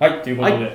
[0.00, 0.72] はい、ということで、はい。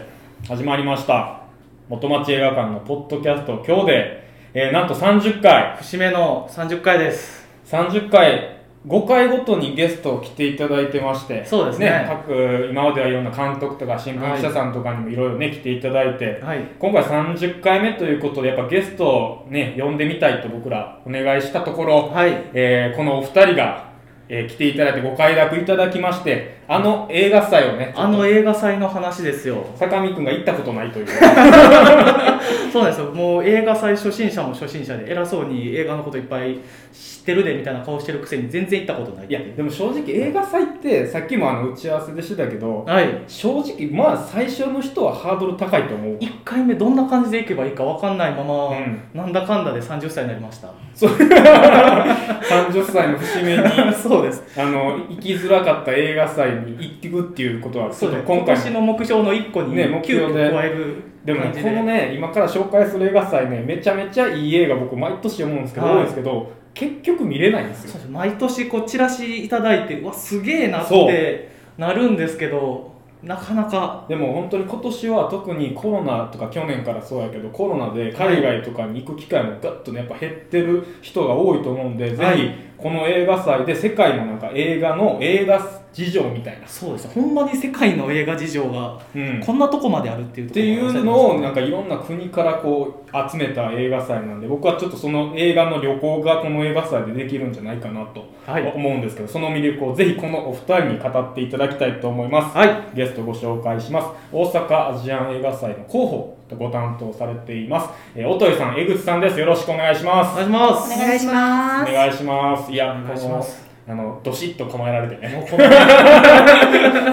[0.47, 1.41] 始まりました。
[1.89, 7.43] 元町映画館のポッドキャスト、今日で、えーなんと30回、節目の30回です。
[7.65, 12.05] 30回、5回ごとにゲストを来ていただいてまして、そうですね。
[12.07, 16.59] 各、今まではいろんな監督とか新聞記者さんとかにもいろいろね、来ていただいて、はい。
[16.77, 22.31] 今回30回目ということで、やっぱゲストをね、呼んでみたいと僕らお願いしたところ、はい。
[22.53, 23.84] えーこのお二人が、
[24.27, 31.05] えー来ていただいてご快諾いただきまして、あの映画祭をね、あの映画祭の話ですよ坂見くんが行ったことないという。
[32.71, 33.11] そうなんですよ。
[33.11, 36.59] もう映画祭初心者も初心者で偉そうに映画のこといっぱい
[36.93, 43.07] 知ってるでみたいな顔してるくせに全然行ったことないいやでも正直映画祭ってさっきもあの打ち合わせでしてたけどはい。
[43.27, 46.17] 正直まあ最初の人はハードル高いと思う。
[46.17, 48.99] 1回目どんな感じで行けばいいか分かんないまま、うん。
[49.13, 50.69] なんだかんだで30歳になりました。
[50.95, 54.43] 30歳の節目に そうです。
[54.59, 60.49] あの行きづらかった映画祭に行っていくっていうことはちそう今回今年の目標の1個にね目急標で。
[60.49, 65.95] 遽加えるでも感じこのね今から紹介する映画祭ねめちゃめちゃいい映画僕毎年思うんですけど、はい。
[65.95, 68.09] 多いんですけど結局見れないんですよ。
[68.09, 74.05] 毎年こうチラシいただいてうわすげえなってなるんですけどなかなか。
[74.07, 82.37] でも本当に今年は特にコロナとか去年からそうやけどコロナで海外とかに行く機会もガッとねやっぱ減ってる人が多いと思うんで、はい。
[82.37, 85.59] ぜひこの映画祭で世界のなんか映画の映画
[85.93, 98.71] 事情みたいな、そうですほんまに世界の映画事情がうん、こんなとこまであるっていうところっていうのをなんかいろんな国からこう集めた映画祭なんで僕はちょっとその映画の旅行がこの映画祭でできるんじゃないかなとはい。
[98.75, 102.83] 思うんですけど、その魅力をぜひこのお二人に語っていただきたいと思います、はい。
[102.93, 104.07] ゲストご紹介します。
[104.31, 106.37] 大阪アジアン映画祭の広報。
[106.44, 109.39] とご担当されています、えー、音井さん江口さんです。
[109.39, 110.93] よろしくお願いしまおす願いします。
[110.93, 111.91] お願いします。
[111.91, 112.71] お願いします。
[112.71, 113.65] いやお願いします。
[113.87, 115.45] このあのどしっと構えられてね。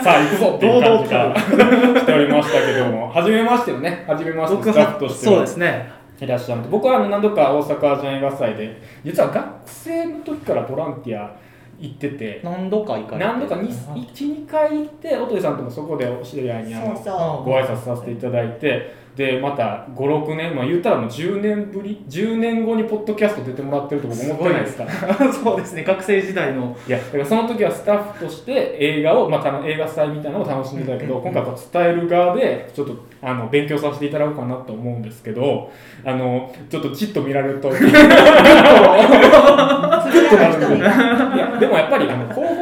[0.03, 0.53] さあ行くぞ。
[0.57, 1.35] っていう感じが
[2.01, 3.09] しておりましたけども。
[3.09, 4.05] 初めましてのね。
[4.07, 5.91] 初めましての僕スタッフとはしてそうですね。
[6.21, 6.61] いらっしゃる。
[6.61, 11.31] ので僕はあの何度か大阪アジアン映画祭で実は学生の時からボランティア
[11.79, 13.25] 行ってて何度か行かれて。
[13.25, 24.85] 何度か12回行って音井さんともそこでお知り合いにあのそうそご挨拶させていただいてでまた56年まあ言ったらもう10年ぶり10年後にポッドキャスト出てもらってると僕思ってないですか？
[24.85, 24.91] ら
[25.31, 26.75] そうですね学生時代の。
[26.89, 35.71] いやだからその時はスタッフとして映画を、まあ、たの映画祭みたいなのを楽しんでたけど、今回は伝える側でちょっとあの勉強させていただこうかなと思うんですけど
[36.05, 37.69] あのちょっとちっと見られると。
[40.73, 42.62] いやでもやっぱりあの広報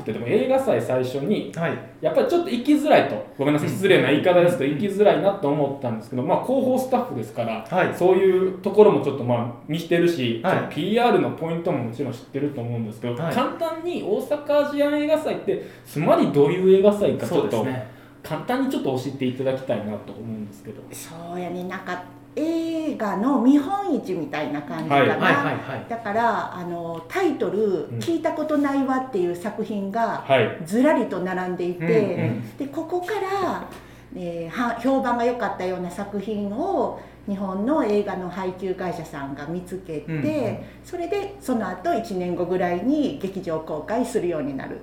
[0.00, 1.78] ってでも映画祭最初にはい。
[2.00, 3.26] やっぱりちょっと行きづらいと。
[3.38, 7.94] ごめんなさい失礼な言い方ですけど行きづらいなと思ったんですけど、まあ、広報スタッフですから、はい。
[7.94, 10.54] そういうところもちょっとまあ見してるし、はい。
[10.54, 13.34] ちょっと PR のポイントももちろん知ってると思うんですけど、はい。
[13.34, 18.00] 簡単に大阪アジアン映画祭ってつまりどういう映画祭かちょっと、ね。
[18.22, 20.82] 簡単にちょっと教えていただきたいなと思うんですけど。
[20.92, 22.02] そうやね、なんか
[22.36, 25.16] 映画の見本市みたいな感じかな。
[25.88, 33.64] だからあのタイトルうん「聞いたことないわ」っていう作品がはい、ずらりと並んでいて、でここから、
[34.14, 40.58] えーは評判が良かったような作品を日本の映画の配給会社さんが見つけて、うんうん。
[40.84, 44.80] それでその後1年後ぐらいに劇場公開するようになる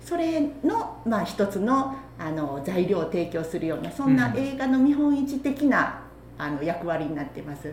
[0.00, 4.36] それの、まあ、一つのあの材料を提供するようなそんなうん。
[4.38, 6.00] 映画の見本市的な
[6.38, 7.72] あの役割になってます。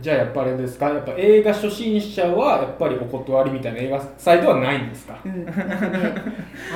[0.00, 0.88] じゃあやっぱあれですか？
[0.90, 5.18] やっぱ映画初心者はやっぱりお断りみたいな映画祭ではないんですか？
[5.24, 5.52] うん、ね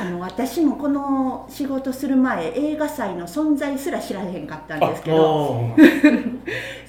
[0.01, 5.71] あの私もこの仕事する前映画祭の存在すら知らへんかったんですけど。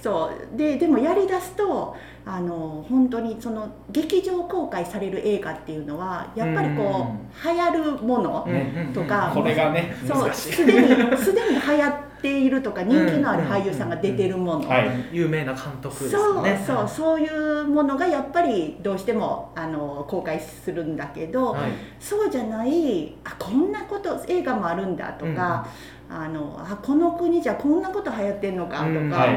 [0.02, 1.96] そうで でもやりだすと
[2.30, 8.54] あの本当にその劇場公開される映画っていうのはやっぱりこう流行るものうん。
[8.54, 14.90] うんうんとかこれがねそうすでにすでに流行っているとか 人気のある俳優さんが出てるもの、はい。
[15.12, 21.62] 有名な監督ですそうそうそういうものがやっぱりどうしてもあの公開するんだけど、はい。
[22.00, 25.68] そうじゃないあこんなこと映画もあるんだとか、
[26.10, 28.84] あのあこの国じゃこんなこと流行ってんのかと
[29.16, 29.28] か、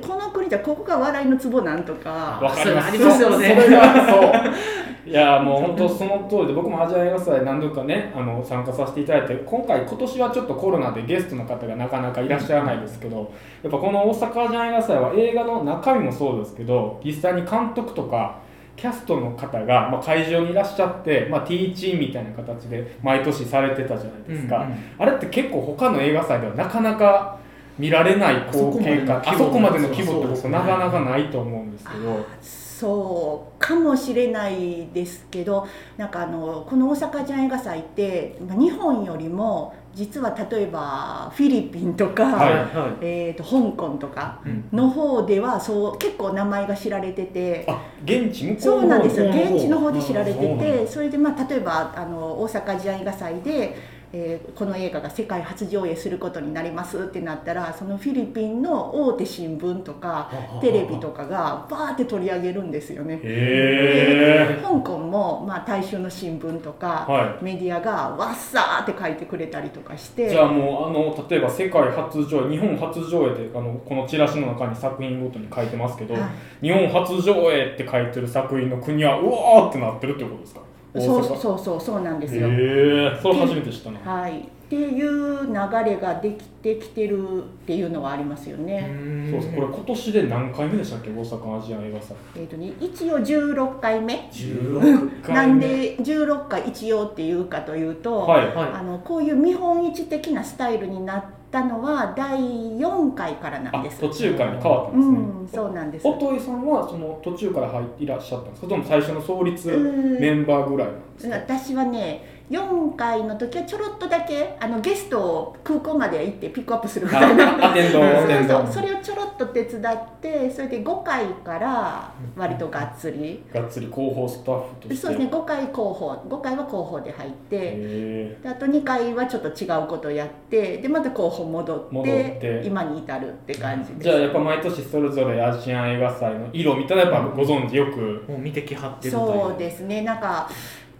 [0.00, 2.40] この国じゃここが笑いのツボなんとか。
[2.42, 2.88] わかります。
[2.88, 3.54] ありますよね。
[3.56, 4.32] そそれがそう。
[5.08, 13.32] いやもう本当その通りで僕もアジア映画祭何度かねあの参加させていただいて今回今年はちょっとコロナでゲストの方がなかなかいらっしゃらないですけど
[13.62, 18.36] やっぱこの大阪アジア映画祭は映画の中身もそうですけど実際に監督とか
[18.76, 24.76] キャストの方が、まあ、会場にいらっしゃって、まあ、ティーチンみたいな形で毎年されてたじゃないですか、うんうん。
[24.98, 27.38] あれって結構他の映画祭ではなかなか
[27.78, 32.58] 見られない光景かああそこまでの規模って僕なかなかないと思うんですけど。
[32.78, 35.66] そうかもしれないですけど
[35.96, 44.40] なんかあのこの大阪ジャン映画祭ってまあ日本よりも実は例えばフィリピンとか、はいはえー、と香港とか
[44.72, 47.64] の方ではそう結構名前が知られてて。
[47.66, 49.28] あ現地向こそううなんですよ。
[49.28, 53.74] 現地の方で知られててそれでまあ例えばあの大阪時代映画祭で、
[54.12, 63.20] えーこの映画が世界初上映することになりますってなったらそのフィリピンの大手新聞とかテレビとかがバーって取り上げるんですよね。
[63.22, 76.22] へ香港も、まあ、大衆の新聞とえか、はメディアがわっさーって書いてくれたりとかしていじゃあもうあの例えば世界初上映日本初上映ってあのこのチラシの中に作品ごとに書いてますけど、はい
[76.60, 80.60] 日本初上映って書いてる作品の国はうわーってなってるってことですか
[80.94, 82.48] そうそうそうそうなんですよ。
[82.48, 83.98] へえそれ初めて知ったな。
[84.00, 85.54] はい、っていう流
[85.84, 89.28] れができてきてるっていうのはありますよね。
[89.30, 89.54] そうです。
[89.54, 91.10] これ今年で何回目でしたっけ？
[91.10, 92.16] 大阪アジアン映画祭。
[92.36, 94.28] えーとね、一応16回目。
[94.32, 95.34] 16回目。
[95.34, 98.46] なんで16回一応っていうかというと、はい。
[98.54, 104.00] はあのこういう見本市的なスタイルになったのは第4回からなんあです。
[104.00, 106.06] 途中からに変わったんうですね、ん、そうなんです。
[106.06, 108.66] 音井さんはその途中から入っていらっしゃったんですか？
[108.68, 111.36] それとも最初の創立うんメンバーぐらいなんですか？
[111.36, 117.50] 私はね4回の時はちょろっとだけあのゲストを空港まで行ってピックアップするみたいな。
[117.88, 124.96] そうそうそれをちょろっと手伝ってそれで5回から割とがっつり、がっつり広報スタッフとして。
[124.96, 132.62] そうですね5回広報5回は広報で入ってへであと2回はちょっと違うことをやってでまた広報戻って戻って。
[132.64, 134.00] 今に至るって感じです。
[134.00, 138.24] ーじゃあやっぱ毎年それぞれアジアン映画祭の色みたいなやっぱご存知よく。
[138.28, 139.40] もう見てきはってるという。
[139.50, 140.48] そうですねなんか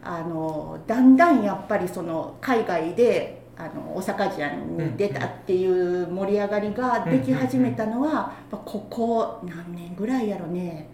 [0.03, 10.89] あのだんだんやっぱりその海外であの大阪ジャンに出たっていう盛り上がりができ始めたのは、ここ何年ぐらいやろね。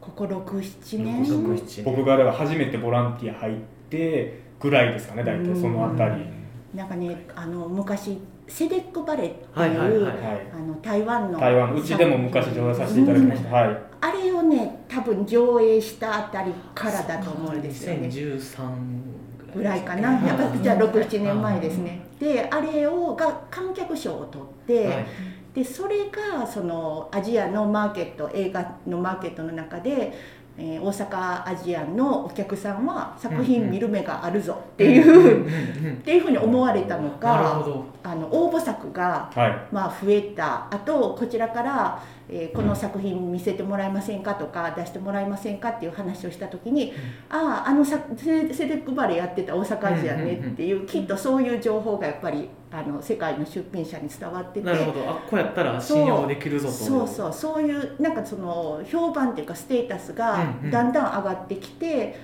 [0.00, 1.24] ここ67年。
[1.24, 3.56] 6 7僕がだから初めてボランティア入っ
[3.90, 6.24] てぐらいですかね大体そのあたり。
[6.72, 9.90] なんかねあの昔セデックバレーっていう、はいはいはい。
[9.90, 10.14] はい
[10.54, 13.50] あの台湾の台湾うちでも昔上映させていただきました。
[13.50, 13.78] はい。
[14.00, 18.08] あれをね多分上映したあたりからだと思うんですよね。
[18.08, 20.12] 2013ぐらいかな。
[20.12, 22.06] やっぱじゃあ67年前ですね。
[22.18, 25.06] であれをが観客賞を取って、はい。
[25.54, 30.12] でそれがそのアジアのマーケット映画のマーケットの中で、
[30.56, 37.64] えー大阪アジアンのお客さんは作品見る目があるぞっていう、うんっていうふうに思われたのか
[38.02, 46.92] あの応募作がはいまあ、増えたあとこちらから、えーこの作品見せてもらえませんかとか出してもらえませんかっていう話をした時に、
[47.28, 54.66] あああのさセセデックバレーやってた大阪アジアねっていう、きっとそういう情報がやっぱりあの世界の出品者に伝わってて。
[54.66, 55.08] なるほど。
[55.08, 56.72] あこうやったら信用できるぞと。
[56.72, 57.32] そうそう。
[57.32, 60.70] そういうなんかその評判っていうかステータスがうんうん。
[60.70, 62.16] だんだん上がってきて、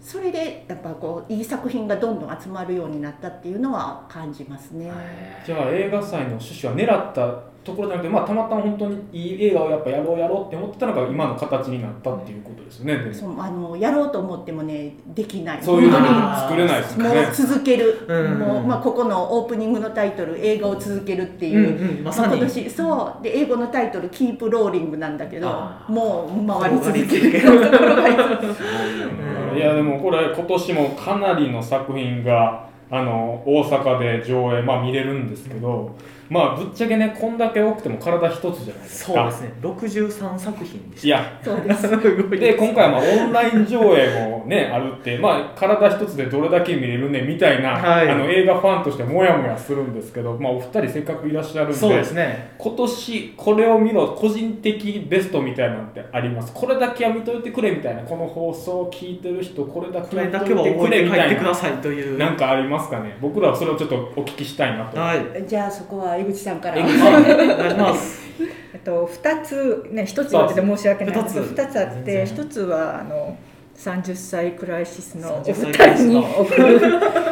[0.00, 4.90] それでやっぱこういい作品がどんどん集まるようになったっていうのは感じますね。
[5.46, 13.14] じゃあ映画祭の趣旨は狙ったところじゃなくて、まあ、たまたま本当にいい映画をやっぱやろうやろうって思ってたのが今の形になったっていうことですよねでも。
[13.14, 15.62] そうあのやろうと思ってもねできない。
[15.62, 17.08] そういうのに本作れないですね。
[17.08, 22.36] もう続ける、うんもうまあ、ここのオープニングのタイトル「映画を続ける」ってうんいう、うんまさに。
[22.36, 23.22] 今年そう。
[23.22, 25.48] で英語のタイトル「キープローリング」なんだけど
[25.88, 35.96] もう回り続けるところがいやでもこれ今年もかなりの作品があの大阪で上映、まあ、見れるんですけど、
[36.30, 39.12] まあぶっちゃけねこんだけ多くても体一つじゃないですか。
[39.12, 39.52] そうですね。
[39.62, 41.06] 63作品でした。
[41.06, 41.40] いや。
[41.42, 41.84] そうです。
[42.40, 48.08] で今回はまあオンライン上映もねあるって、まあ、体一つでどれだけ見れるねみたいな、はい。
[48.08, 52.52] あの映画ファンとしてもやもやするんですけど、まあ、お二人せっかくいらっしゃるんでそうですね。
[52.58, 56.52] 今年これを見ろ個人的ベストみたいなのってあります？
[56.54, 62.18] これだけは見といてくれみたいなこの放送を聞いてる人これだこけは見といてくれみたいなってくださいという。
[62.18, 63.16] なんかありますかね？
[63.20, 65.18] 僕らはそれをちょっとお聞きしたいなと、はい。
[65.46, 66.76] じゃあそこは江口さんから。
[66.78, 68.22] お願いします。
[68.72, 71.60] えっと、2つ、ね、1つ言ってて申し訳ないですけど二つ。
[71.60, 72.44] 2つあって全然。
[72.44, 73.36] 1つはあの
[73.76, 76.80] 30歳クライシスのお二30歳クライシスの人に送る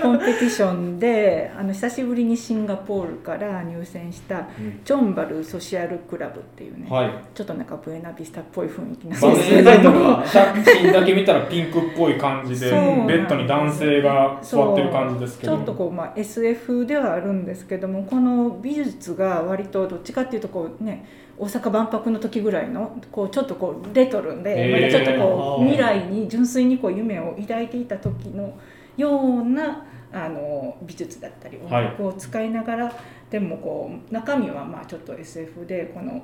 [0.03, 4.49] コンペティションであの久しぶりにシンガポールから入選した
[4.85, 7.11] チョンバルソシアルクラブっていうね、はい。
[7.35, 15.57] ちょっとなんかブエナビスタっぽい雰囲気なバネですけど写真だけ見たらピンクっぽい感じでベッドに男性が座ってる感じですけど。
[15.57, 21.05] ちょっとこう、まあ、SF ではあるんですけどもこの美術が割とどっちかっていうとこうね
[21.43, 28.57] 大阪万博の時ぐらいのこうちょっとこうレトロで、まだちょっとこう未来に純粋にこう夢を抱いていた時の
[28.97, 31.85] ようなあの美術だったり音はい。
[31.87, 32.93] 楽を使いながら、
[33.29, 36.23] でもこう中身はまあちょっと SF でこの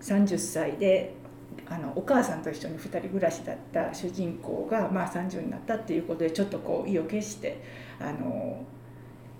[0.00, 1.14] 30歳で
[1.66, 7.60] あのお母さんと一緒に2人暮らしだった主人公が、まあ、30になったっていうことでちょっとこう意を決して
[7.98, 8.62] あの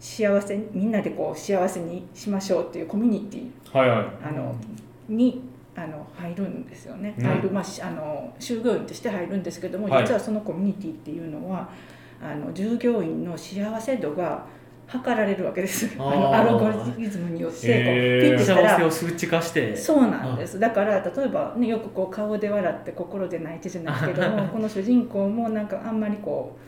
[0.00, 4.06] 幸せみんなでこう幸せにしましょうっていうコミュニティはいはい。
[4.24, 4.56] あの
[5.08, 5.42] に
[5.74, 7.24] あの入るんですよね、うん。
[7.24, 10.02] 入る、まあ、しあの従業員として入るんですけども、はい。
[10.04, 11.68] 実はそのコミュニティっていうのは
[12.20, 14.44] あの従業員の幸せ度が
[14.88, 15.90] 測られるわけです。
[15.98, 18.30] あのアルゴリズムによってこう、へー。
[18.30, 18.90] ピッてしたら。
[18.90, 19.76] 数値化して。
[19.76, 20.58] そうなんです。
[20.58, 26.67] だから例えば、ね、よくこう顔で笑って心で泣いてじゃないけども この主人公もなんかあんまりこう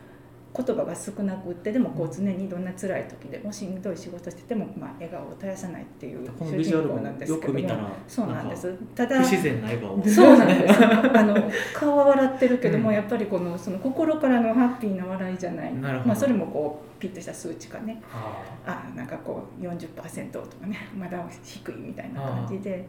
[0.53, 10.09] 言葉が少なくってでもこう常にどんな辛い時でもしんどい仕事してても、まあ、笑顔を絶やさないっていう主人公もなんですけどもそうなんでかすただ不自然な笑顔。
[10.09, 10.85] そうなんです。
[10.85, 12.95] あの顔は笑ってるけども、うん。
[12.95, 15.73] やっぱりこのその心からのハッピーな笑いじゃない。
[15.73, 18.03] まあ、それもこうピッとした数値がね。
[18.13, 22.87] ああなんかこう40%とかねまだ低いみたいな感じで。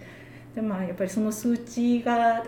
[0.55, 2.43] で、まあ、やっぱりその数値が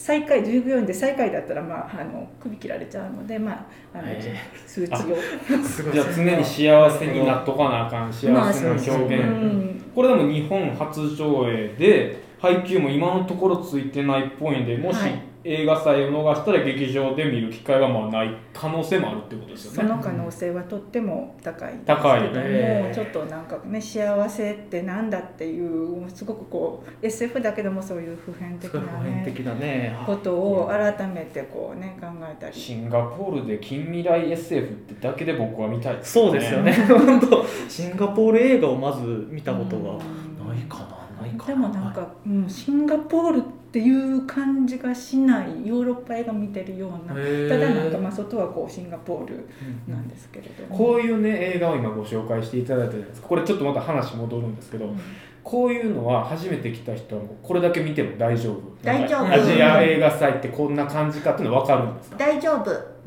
[0.00, 4.34] 最下位従業員で最下位だったら、まあ、あの首切られちゃうので、まあ、あのへ
[4.66, 4.96] 数値を。
[4.96, 9.84] ーすごいじゃあ常に幸せになっとかなあかん幸せまあの表現、うん。
[9.94, 19.76] これでも日本初上映で配給も今のところついてないっぽいんでもしはい映画祭を逃したら劇場で見る機会がまあない可能性もあるってことですよね。
[19.76, 22.92] その可能性はとっても高いですけども、ね。
[22.94, 32.54] ちょっとなんかね幸せってなんだっていうすごくこう SF だけでもそういう普遍的なね普遍的なねことを改めてこうね考えたり。
[32.54, 36.72] シンガポールで近未来 SF ってだけで僕は見たいですそうですよね。
[36.86, 37.44] 本当。
[37.68, 40.30] シンガポール映画をまず見たことがうん。
[40.50, 49.48] ないかなないかでもなんか、うん、シンガポールっていう感じがしないヨーロッパ映画見てるようなただなんかまあ外はこうシンガポール
[49.86, 53.28] なんですけれども、こういうね映画を今ご紹介していただいたじゃないですか。
[53.28, 55.00] これちょっとまた話戻るんですけど、うん。
[55.44, 58.60] こういうのは初めて来た人はもうこれだけ見ても大丈夫。
[58.82, 59.32] 大丈夫。
[59.32, 62.16] アジア映画祭ってこんな感じかっていうの分かるんですか？
[62.18, 62.70] 大丈夫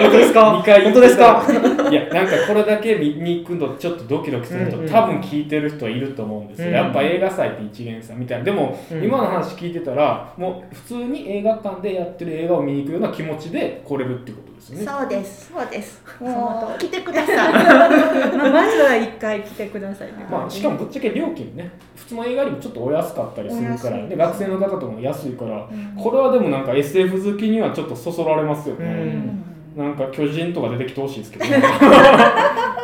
[0.00, 0.56] 本当ですか？
[0.58, 1.44] 二回本当ですか？
[1.90, 4.90] いやなんかこれだけ見に行くのちょっとドキドキする人、うんうん。
[4.90, 6.74] 多分聞いてる人はいると思うんですよ、うん。
[6.74, 9.04] やっぱ映画祭って一元さんみたいなでも、うん。
[9.04, 14.84] 今の話聞いてたらもう普通に映画館でやってる映画を見に行くような気持ちで来れるってことですよね。
[14.84, 16.02] そうですそうです。
[16.20, 17.52] のもう来てください。
[17.52, 21.70] まあ、まずは一回来てくださいね、まあ、しかもぶっちゃけ料金ね。
[21.96, 25.68] 普通の映画よりもちょっとお安かったりするから、で学生の方とかも安いから。
[25.70, 26.02] うん。
[26.02, 29.44] これはでもなんか SF 好きにはちょっとそそられますよね、うん
[29.76, 31.50] なんか巨人とか出てきてほしいですけど、ね、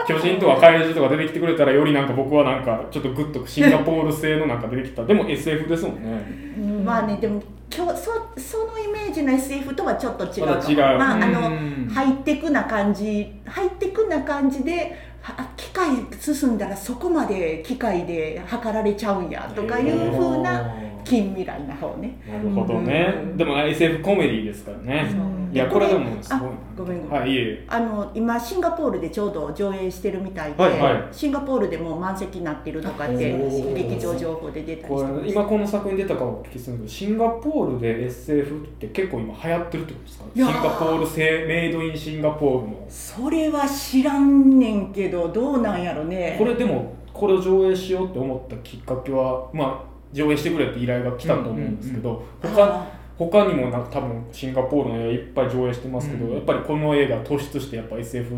[0.09, 5.05] 巨人とか怪獣とか出てきてくれたらよりなんか僕はなんかちょっとグッとシンガポール製のなんか出てきた。
[5.05, 6.55] でも SF ですもんね。
[6.59, 6.85] うん。
[6.85, 7.43] まあねでも
[7.75, 10.47] 今日そそのイメージの SF とはちょっと違うかも。
[10.47, 10.99] まだ違う。
[10.99, 11.91] まああのうん。
[11.93, 20.75] ハイテクな感じハイテクな感じでは機械進んだらそこまで機械で測られちゃうんやとかいう風な
[21.09, 22.21] 近未来な方ね。
[22.29, 23.37] なるほどね、うん。
[23.37, 25.55] でも SF コメディですからね、うん。
[25.55, 26.53] いやこれでもすごいな。
[26.77, 27.21] ごめんごめん。
[27.23, 31.09] はいあの今シンガポールでちょうど上映してるみたいで、はいはい。
[31.11, 33.37] シンガポールでもう満席になってるとかって
[33.75, 40.25] 劇場情報で出たりこして今この作品出たかお聞きするんですけどシンガポールで SF って結構今流行ってるってことですか？
[40.35, 42.87] シンガポール製メイドインシンガポールの。
[42.89, 46.37] それは知らんねんけどどうなんやろね。
[46.39, 52.87] これでもこれを上映しようって思ったきっかけはまあ上映してくれって依頼が来たと思うんですけど、他あ
[53.19, 58.35] 他にもなんか多分シンガポールの映画いっぱい上映してますけど、うんやっぱりこの映画突出してやっぱ SF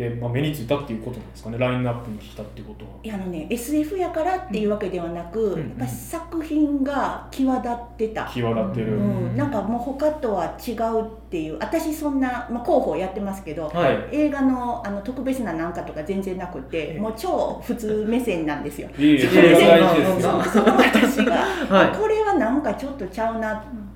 [0.00, 2.90] で、まあ、目についたっていうことなんですかねラインナップにしたっていうことは。
[3.02, 5.60] いやあのね SF やからっていうわけではなく、ん。
[5.60, 9.00] やっぱり作品が際立ってた、際立ってる、う
[9.32, 9.36] ん。
[9.36, 11.58] なんかもう他とは違うっていう。
[11.58, 14.08] 私そんな、まあ、広報やってますけど、はい。
[14.10, 18.88] 映画のあの特別ななんかとか全然なくてもう超普通目線なんですよ。
[18.98, 21.98] いえい その私が、 はい。
[21.98, 23.52] これはなんかちょっとちゃうな。
[23.52, 23.89] って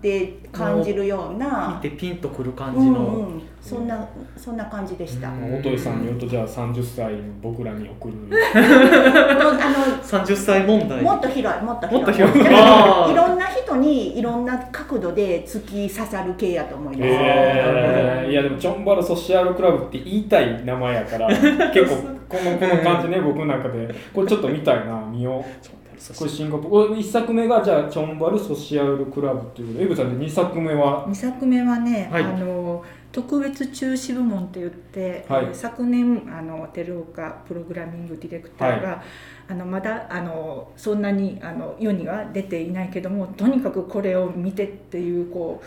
[0.52, 5.28] 感じるような、見てピンとくる感うんじの、うん、そんなそんな感じでした。
[5.28, 5.40] うん。
[5.40, 8.14] まあ音井さんによるとじゃあ30歳の僕らに送る。
[8.54, 11.02] あ30 歳問題。
[11.02, 11.96] のもっと広いもっと広い。
[11.96, 12.42] もっと広い。
[12.42, 17.08] いろんな人にいろんな角度で突き刺さる系やと思います。
[17.10, 21.96] えー、いやでもチョンバルソシアルクラブって言いたい名前やから結構
[22.28, 23.94] このこの感じね僕の中で。
[24.12, 32.24] これちょっと見たいな見ようこれシンガポールこれ1作目がじゃあチョンバルソシアルクラブっていうことでエグさんで2作目は？2作目はね、はい。
[32.24, 35.44] あの特別中止部門って言って、はい。
[35.44, 39.02] えー昨年あの照岡プログラミングディレクターが、
[39.48, 45.66] あのまだあのそんなにあの世には出ていないけどもとにかくこれを見てっていうこう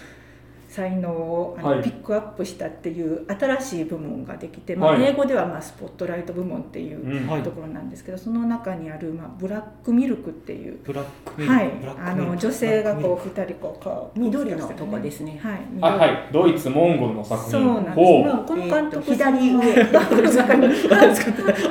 [0.77, 1.83] 才能をあの、はい。
[1.83, 5.03] ピックアップしたっていう新しい部門ができて、まあ、はい。
[5.05, 11.57] 英語ではまあスポットライト部門っていうところなんですけど、その中にある、まあ、ブラックミルクっていう、ブラックミルク。
[11.57, 11.71] はい。
[11.97, 15.39] あの女性がこうブラック2人こう顔緑のとこですね。
[15.41, 16.29] はいあはい。
[16.31, 17.51] ドイツモンゴルの作品。
[17.51, 20.05] そうなんです、この監督左上ミルクあ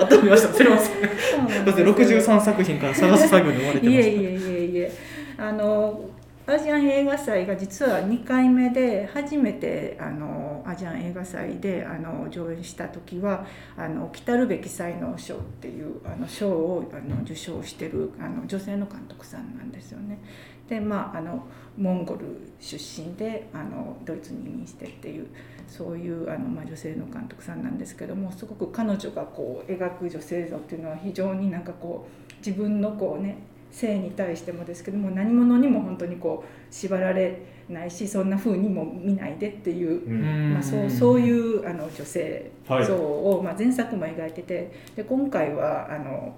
[0.07, 1.01] と見ましたすみません
[1.65, 4.93] だってです63作品から探す作業に追われてましいえいえいえいえ。
[5.39, 6.01] あの
[6.49, 13.45] アジアン映画祭が実は2回目で初めてあのアジアン映画祭であの上演した時は
[13.77, 20.21] あの来るべき才能賞っていうあの賞をあの受賞してるあの女性の監督さんなんですよね。
[20.69, 21.45] でまああの
[21.77, 25.27] モンゴル出身であのドイツに移民してっていう
[25.67, 33.39] そういうあの、まあ、女性の監督さんなんですけどもすごく彼女がこう描く女性像っていうのは非常になんかこう自分のこうね
[33.71, 46.35] 性に対してもですけども何者にも本当にこう縛られないしそんな風にも見ないでっていううまあ、そうそういうあの女性はい像を、まあ、前作も描いててで今回はあの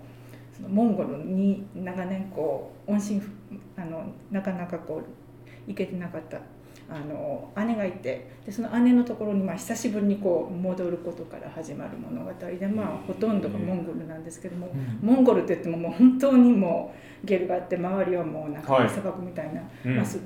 [0.57, 3.31] そのモンゴルに長年こう音信不
[3.77, 6.41] あのなかなかこう行けてなかった
[6.91, 14.71] あの姉がいてでその姉のところにまあ久しぶりにこう戻ることから始まる物語で、まあ、ほとんどがモンゴルなんですけども、
[15.03, 18.89] モンゴルって言ってももう本当にもうゲルがあって周りはもうなんかはい。
[18.89, 19.61] 砂漠みたいな、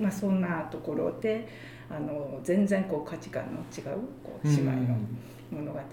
[0.01, 1.49] まあ、そんなところで
[1.95, 4.97] あの全然こう価値観の違うこう姉妹の
[5.51, 5.85] 物語が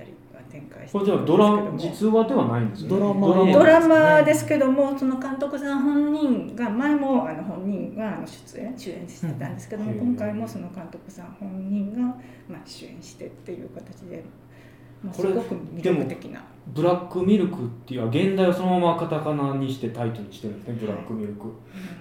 [0.49, 2.17] 展開してこれるんじゃあドラですけども。
[2.17, 2.97] 実話ではないんですよね。
[2.97, 9.99] ドラマドラマですけどもその監督さん本人が前もあの本人があの出演主演してたんですけども、うん。
[9.99, 11.99] 今回もその監督さん本人が、
[12.47, 14.23] まあ、主演してっていう形で、まあ、
[15.13, 16.41] すこれごく魅力的な。
[16.67, 21.47] ブラックミルクっていう現代をそのままカタカナにしてタイトルにしてるんですねブラックミルク。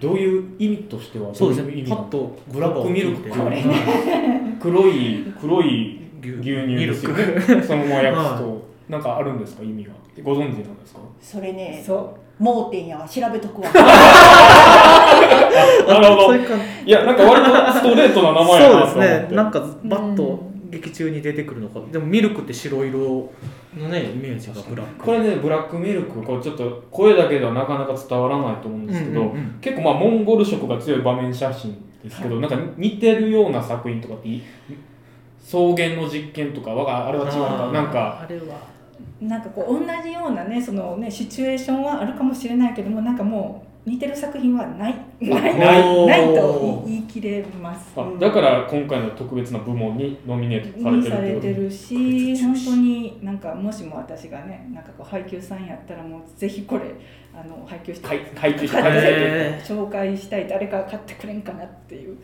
[0.01, 1.85] どういう意味としてはそうですね。
[1.89, 3.51] パッとブラックミルクっていうのは。
[3.51, 3.65] これ
[4.61, 7.63] 黒い黒い牛牛乳ですよね。
[7.63, 8.69] そのまま訳すと。
[8.91, 9.63] なんかあるんですか？
[9.63, 9.91] 意味が
[10.23, 11.01] ご存知なんですか？
[11.21, 13.09] それねそ盲点やわ。
[13.09, 13.69] 調べとくわ。
[15.89, 16.37] なるほど。
[16.37, 19.37] いやなんか割とストレートな名前やなと思そうってですね。
[19.37, 21.81] なんかバッと劇中に出てくるのか。
[21.91, 23.33] でもミルクって白色
[23.77, 25.05] のねイメージがブラック。
[25.05, 26.23] これねブラックミルク。
[26.23, 29.59] これちょっと声だけではなかなか伝わらないと思うんですけど、うんうんうん。
[29.61, 34.43] 結構まあモンゴル色が強い場面写真ですけど、なんか似てるような作品とかっていい
[35.45, 37.83] 草原の実験とかわがあれは違うのかな？
[37.83, 38.79] んかあれは。
[39.21, 44.95] うなんかこう同じようなねそのねシチュエーションはあるかもしれないけどもなんかもう似てる作品はない。
[45.19, 47.93] ないないないと言い切れます。
[47.97, 56.95] あだから今回の特別な部門にノミネートされにてるされてるし本当になんかもしも私がねなんかこう配給さんやったらもうぜひこれ
[57.35, 58.79] あの配給して配配給して
[59.65, 62.19] 紹介したい誰か買ってくれんかなっていう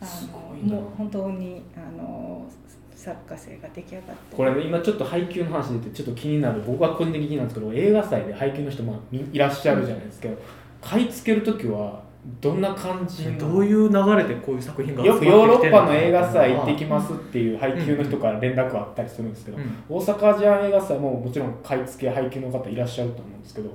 [0.00, 0.38] あすの
[0.76, 2.46] もう本当にあの
[2.94, 4.36] 作家性が出来上がって。
[4.36, 10.28] これね今ちょっと配給の話出てちょっと気になる僕は個人的になるんですけど映画祭で配給の人もいいらっしゃるじゃないですか
[10.82, 12.02] 買い付ける時は
[12.40, 19.84] どんな感じのどういう流れでこういう作品がよくヨーロッパの映画祭行ってききますっていう配給の人から連絡あったりするんですけど、うん。
[19.88, 23.70] 大阪アジアン映画祭ももちろん買い付け配給の方いらっしゃると思うんですけど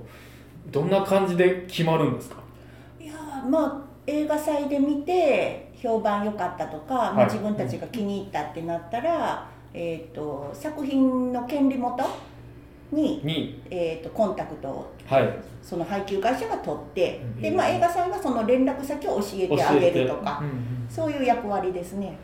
[0.67, 2.37] どんな感じで決まるんですか？
[2.99, 12.05] いやーまあ映画祭で見て評判良かったとか、まあ、はい自分たちが気に入ったってなったら、えー、と作品の権利元
[12.91, 17.41] に、に、えー、とコンタクトをはい、その配給会社が取って、うん。
[17.41, 20.87] でまあ、映画祭はその連絡先を教えてあげるとかうんうん。
[20.89, 22.17] そういう役割ですね。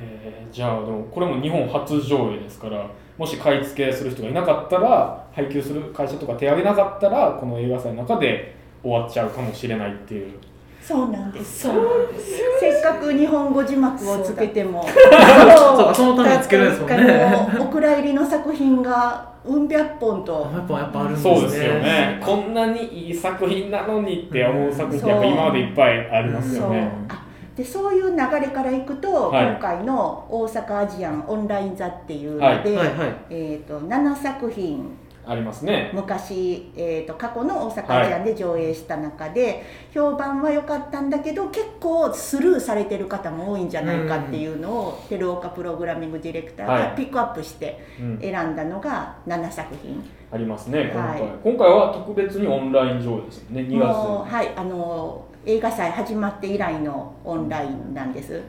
[0.00, 10.38] えーじゃあでもこれも日本初上映ですからもし買い付けする人がいなかったら配給する会社とか手挙げなかったらこの映画祭の中で終わっちゃうかもしれないっていう
[10.86, 11.60] そうなんです。
[11.62, 14.86] そうなんですせっかく日本語字幕をつけても。
[14.86, 19.56] そそのためにつけるんですもんあねのお蔵入りの作品がう。
[19.60, 21.50] ん百本とやっぱやっぱあるんですねそう。
[21.50, 24.72] ですよねこんなにいい作品なのにって思う。
[24.72, 27.24] 作品やっぱ今までいっぱいありますよねあ
[27.56, 27.94] でそう。
[27.94, 28.10] いう。
[28.10, 32.32] 流れからいくと、はい今回の大阪アジアンオンライン座っていう。
[32.32, 35.90] ので、はいはいはいえー、と7作品ありますね。
[35.94, 46.82] 昔、えー、と過去の大阪アジアンで上映した中で、評判は良かったんだけど結構スルーされてる方も多いんじゃないかっていうのを、照岡プログラミングディレクターはい。
[46.82, 48.18] がピックアップしてうん。
[48.20, 50.02] 選んだのが7作品。
[50.30, 50.90] ありますね。
[50.92, 51.30] 今回、はい。
[51.42, 53.62] 今回は特別にオンライン上映ですよね。
[53.62, 54.32] 2月。
[54.34, 58.42] はいあの映画祭始まって以来のオンラインなんです。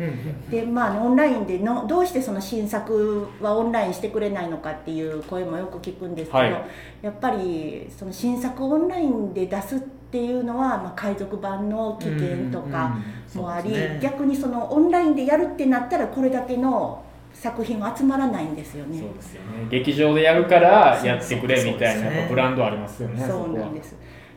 [0.50, 6.56] でまあオンラインでのどうしてその新作はオンラインしてくれないのかっていう声もよく聞くんですけど、はい
[7.02, 12.98] やっぱりその新作をオンラインで出すっていうのは、まあ、海賊版の危険とか
[13.36, 17.04] もあり、ね逆にそのオンラインでやるってなったらこれだけの
[17.34, 19.00] 作品が集まらないんですよね。
[19.00, 23.96] そうですよね劇場でやるからやってくれみたいなブランドありますよねそうなんです。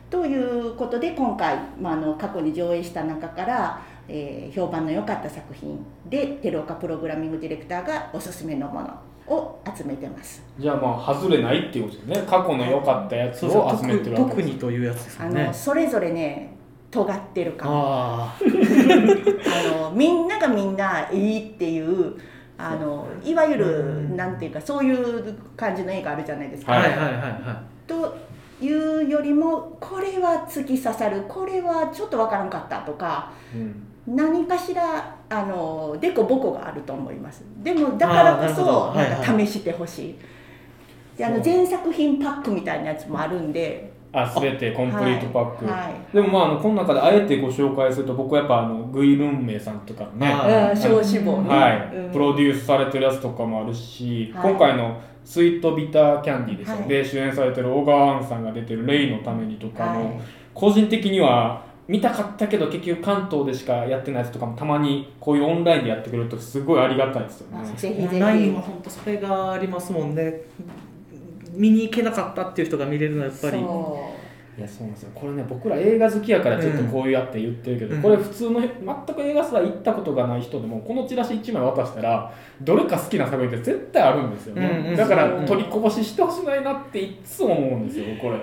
[0.09, 5.77] ということで今回、まあ、あの過去に上映した中から、えー評判の良かった作品
[6.09, 8.89] でテロカプログラミングディレクターがおすすめのもの
[9.27, 10.41] を集めてます。
[10.57, 12.27] じゃあまあ外れないっていうことですね。
[12.27, 14.45] 過去の良かったやつを集めてるわけ特です。
[14.47, 16.55] にというやつですあの、それぞれね
[16.89, 22.15] 尖ってるかもあ あのみんながみんないいっていう
[22.57, 24.17] あのいわゆうるん。
[24.17, 26.71] なんていうかそういう感じの映画あるじゃないですか。
[26.71, 27.78] はいあはいはいはい
[28.61, 33.85] いうよりもこれは突き刺さるこれはちょっとわからんかったとかうん。
[34.07, 37.43] 何かしらあのデコボコがあると思います。
[37.61, 40.15] でもだからこそなんか試してほしい、
[41.15, 43.91] であの全作品パックみたいなやつもあるんで。
[44.11, 45.73] あ全てコンプリートパック、はい。
[45.73, 54.51] はいでもまああのこの中であえてご紹介すると僕はやっぱあのグイルンメイさんとかねあうん小志望ね、はい、うんプロデュースされてるやつとかもあるし、はい。
[54.51, 56.87] 今回の「スイートビターキャンディー」ですよ、はい。
[56.87, 60.19] で主演されてる小川杏さんが出てる「レイのために」とかも、はい。
[60.55, 67.63] 個人的には見たかったけど結局関東でしかやってないやつとかもたまにこういうオンラインでやってくれるとすごいありがたいですよね。
[67.75, 68.15] ぜひぜひ。
[68.15, 70.41] オンラインは本当それがありますもんね。
[71.53, 74.11] 見に行けなかったっていう人が見れるのはやっぱりそ
[74.59, 75.11] いやそうなんですよ。
[75.15, 78.01] これね僕ら映画好きやからちょっとこういうやって言ってるけど、うん。
[78.01, 78.69] これ普通の全
[79.15, 88.37] く映画すら行ったことがない人でもこのチラシ1枚渡したらどれか好きな作品って絶対あるんですよね、うんうんだからうん取りこぼししてほしないなっていつも思うんですよこれ。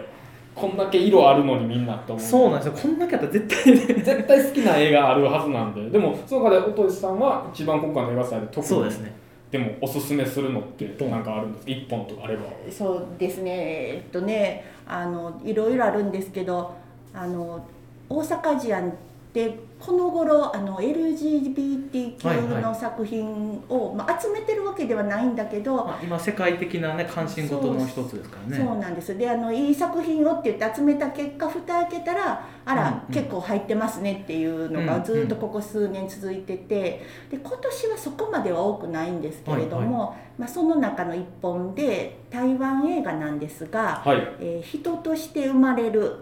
[0.54, 2.24] こんだけ色あるのにみんなって思う。
[2.24, 2.72] そうなんですよ。
[2.72, 4.02] こんだけやったら絶対ね。
[4.02, 5.90] 絶対好きな映画あるはずなんで。
[5.90, 12.44] でもその中で音石さんは一番今回の映画祭で特にそうですねでもおすすめするのってなんかあるんです1本とかあれば。
[12.70, 13.52] そうですね。
[13.52, 16.74] えっとねあのいろいろあるんですけど
[17.14, 17.64] あの
[18.08, 18.92] 大阪事案っ
[19.32, 28.64] てこの頃あの LGBTQ の作品を、まあ、集めてるわけではないんだけど、まあ今世界的なね関心事の一つですからね。
[28.64, 29.16] そうなんです。
[29.18, 33.14] であのいい作品をって言って集めた結果蓋開けたらあら、うんうん。
[33.14, 35.04] 結構入ってますねっていうのがうんうん。
[35.04, 46.16] ずっとここ数年続いててで今年はそこまでは多くないんですけれども、まあ、その中の一本で台湾映画なんですがはい「えー人として生まれる」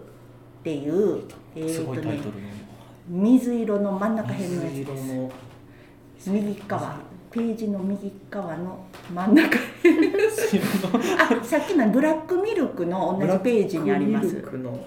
[0.59, 1.23] っていう、
[1.55, 2.64] えーすごいとねタイトルの
[3.07, 5.13] 水色の真ん中辺のやつ水色です
[6.29, 6.97] の右側
[7.31, 9.57] ページの右側の真ん中
[11.19, 14.27] あさっきのブラックミルクの同じページにあります。
[14.27, 14.85] ブラックミルクの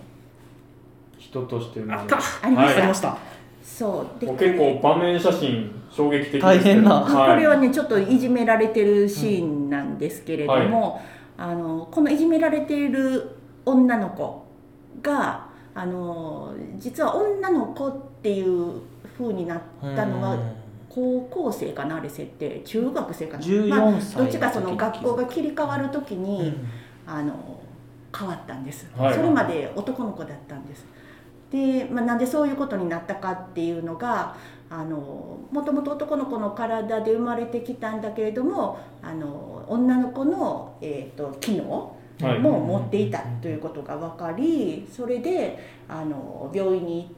[1.18, 2.46] 人として生まれるあった。
[2.46, 3.18] ありました、ありました。
[3.62, 4.20] そう。
[4.20, 6.42] で結構場面写真衝撃的ですけど。
[6.42, 6.94] 大変な。
[6.94, 7.35] はい。
[7.35, 11.02] これはねちょっといじめられてるシーンなんですけれども、
[11.37, 14.46] あのこのいじめられている女の子
[15.02, 18.81] があの実は女の子っていう
[19.16, 19.61] 風になっ
[19.94, 20.37] たのが
[20.88, 22.61] 高校生かなあれ設定。
[22.64, 26.68] 中学生かな、14まあ、歳どっちかその学校がき切り替わる時に、うん。
[27.07, 27.61] あの
[28.16, 29.14] 変わったんです、はい。
[29.14, 30.85] それまで男の子だったんです。
[31.50, 34.37] で、まあ、なんでそういうことになったかっていうのが
[34.70, 45.57] あのもともと男の子の体で生まれてきたんだけれどもあの女の子の、えー、と機能はいも持っていたということが分かりそれで
[45.88, 47.17] あの病院に行って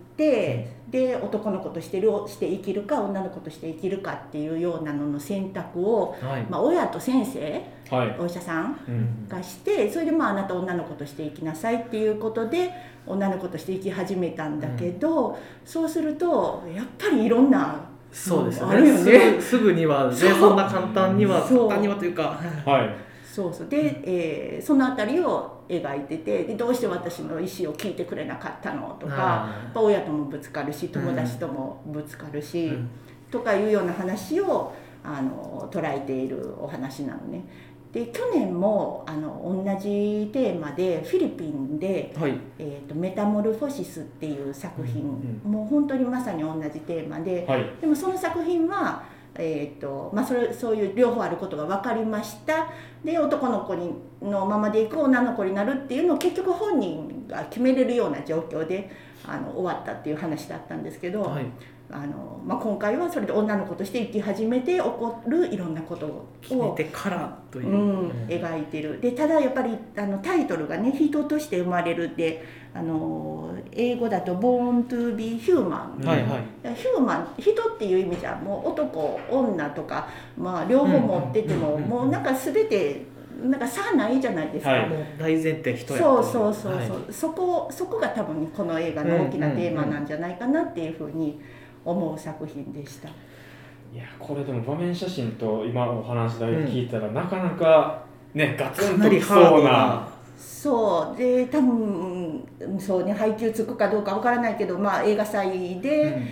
[0.91, 6.43] で男の子としてるして生きるか女の子として生きるかっていうようなのの選択を、はい。
[6.51, 9.29] まあ、親と先生はい、お医者さんうん。
[9.29, 12.71] がしてそれでまああなた女の子として生きなさいっていうことで
[13.07, 17.81] 女の子として生き始めたんだけど、そうするとやっぱりいろんな
[18.13, 19.41] そうですあるよね。
[19.41, 22.39] すぐには ねそんな簡単には簡単にはというか。
[22.65, 22.91] はい。
[23.25, 23.69] そうそう。
[23.69, 32.91] で、えーその辺りを描いててでどうして私の意思を聞いてくれなかったのとか親ともぶつかるし友達ともぶつかるし、うん。
[33.31, 37.45] とかいうような話をあの捉えているお話なのね。
[37.93, 42.35] で去年もあの同じテーマでフィリピンではい。
[42.59, 45.03] えーと「メタモルフォシス」っていう作品、
[45.45, 45.51] うん。
[45.53, 47.65] もう本当にまさに同じテーマではい。
[47.81, 49.05] でもその作品は、
[49.37, 52.69] えーとまあ、それそういう両方あることが分かりました。
[53.05, 58.91] で男の子にのままでいく女の子になるっていうのを結局本人が決めれるような状況で
[59.27, 61.47] あの終わったっていう話だったんですけど、はい。
[61.93, 69.01] あの、まあ、今回はそれで女の子として生き始めて起こるいろんなことを決めてからという、うん、描いてる。
[69.01, 76.75] でただやっぱりあのタイトルがね「人として生まれる」であの英語だと「Born to be Human」はいはい。
[76.75, 83.03] ヒューマン人っていう意味じゃもう男女とか、まあ、両方持ってても、もうなんか全て
[83.43, 84.71] なんか差ないじゃないですか。
[84.71, 84.91] はい。
[85.19, 87.13] 大前提人やそうそうそうそう、はい。
[87.13, 91.41] そこそこが多分この映画の大きなテーマなんじゃないかなっていうふうに
[91.85, 93.09] 思う作品でした。
[93.09, 100.09] いやこれでも場面写真と今お話だけ聞いたら、なかなかねガツンときそうな。
[100.39, 101.19] そう。
[101.19, 106.23] で多分うんそうね配給つくかどうかわからないけど、まあ、映画祭で、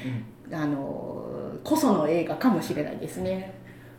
[0.53, 1.25] あの
[1.65, 3.55] こその映画かもしれないですね。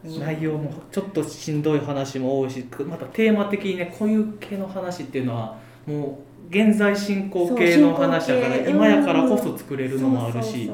[0.05, 0.19] うん。
[0.19, 10.69] 内容もちょっとしんどい話も多いしまたテーマ的にねこういう系の話っていうのはもう現在進行形の話だから今やからこそ作れるのもあるし。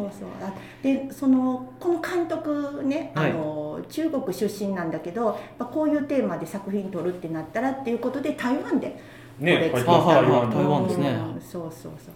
[0.82, 3.32] でそのこの監督ね、はい。
[3.32, 8.96] あの中国出身なんだけどこういうテーマで作品撮るってなったらっていうことで台湾で
[9.40, 11.10] ねこれ書いてますはいはいはい台湾で台湾ですね。
[11.10, 12.14] うんそうそうそう。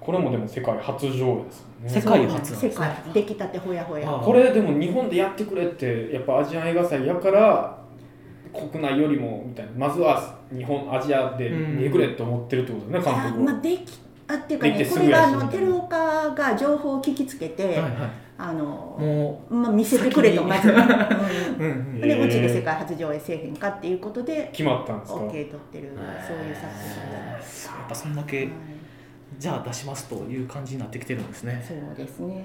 [0.00, 1.88] これもでも世界初上映ですね。
[1.88, 2.56] 世界初。
[2.56, 4.08] 世界出来たてほやほや。
[4.10, 7.78] あこれでも日本でやってくれってやっぱアジアン映画祭やから
[8.52, 9.72] 国内よりもみたいな。
[9.76, 15.44] まずは日本アジアで見てくれって思ってるってことですね、監督は、あまあできあっていうかねこれがあすぐやし。
[15.44, 17.92] の照岡が情報を聞きつけて、はいはい。
[18.40, 20.76] あのもまあ、見せてくれとまず、うん。
[20.76, 21.70] う、うん。
[21.70, 22.00] うん。
[22.00, 25.92] でうちで世界初上映せえへんかっていうことで決まったんですか？OK 取ってる
[26.26, 28.48] そういう作品やっぱそんだけはい。
[29.38, 31.64] じゃあ出しますという感じになってきてるんですね。
[31.66, 32.44] そうですね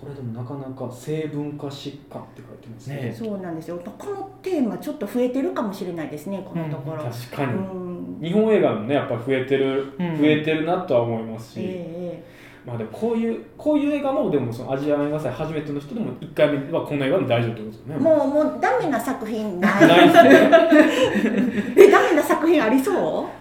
[0.00, 2.96] これでもなかなか性文化疾患って書いてますね。
[2.96, 3.80] ねそうなんですよ。
[3.98, 8.18] このテーマちょっと増えてるかもしれないですねこのところ、確かに、うん。
[8.22, 10.18] 日本映画もねやっぱ増えてる、うん。
[10.18, 12.22] 増えてるなとは思いますし、え
[12.64, 17.94] まあでもこういうこういう映画もでもそのアジア映画祭初めての人でも1回目はこの映画で大丈夫ってことですよね。
[17.96, 19.88] えもうもうダメな作品ない。
[19.88, 21.74] ないですね。
[21.76, 22.92] えダメな作品ありそ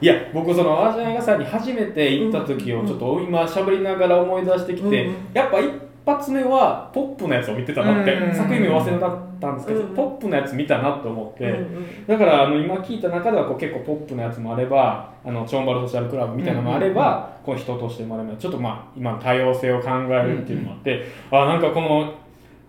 [0.01, 0.03] う？
[0.03, 5.15] いや僕そのアジア映画祭に初めて行った時をちょっと今喋りながら思い出してきて、うん。
[5.33, 5.69] やっぱ一
[6.07, 8.35] 発目はポップなやつを見てたなって、うん。
[8.35, 9.87] 作品名忘れなかったんですけど、うん。
[9.95, 11.75] ポップなやつ見たなと思って、うん。
[11.75, 18.37] うんだからあの今聞いた中ではこう結構ポップなやつもあればあのチョンバルソーシャルクラブみたいなのもあれば、この人として生まれる。
[18.37, 22.13] ちょっとまあ今の多様性を考えるっていうのもあって、あなんかこの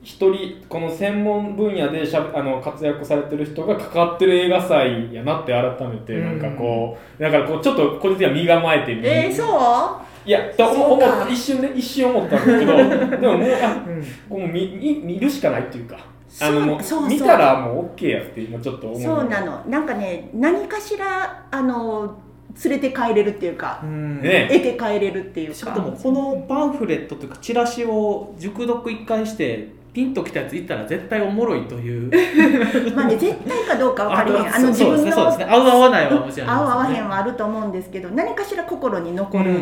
[0.03, 6.41] 一人この専門分野でしゃあの活躍されてる人が関わってる映画祭やなって改めてうん。
[6.41, 10.08] なんかこう、だからこうちょっと個人的には身構えて見えー、そう？
[10.29, 12.77] いやと思った一瞬ね一瞬思ったんですけど
[13.17, 13.83] でももうあ
[14.31, 14.39] うん。
[14.39, 15.97] もう見見見るしかないっていうか
[16.43, 17.19] あのもうそうそうそう。
[17.19, 19.01] 見たらもう OK やって今ちょっと思う。
[19.01, 19.65] そうなの。
[19.67, 22.19] なんかね何かしらあの
[22.63, 24.21] 連れて帰れるっていうか、うん。
[24.21, 24.49] ね。
[24.53, 25.55] 得て帰れるっていうか。
[25.55, 32.11] しかもこのパンフレットというかチラシを熟読一回してピンときたやついったら絶対おもろいという。
[32.95, 34.41] まあね絶対かどうか分かりへん。
[34.55, 35.47] あの自分のねそうですね。
[35.49, 39.61] 合う合わないはもちろん合う合わへんんはあると思うんですけど何かしら心に残る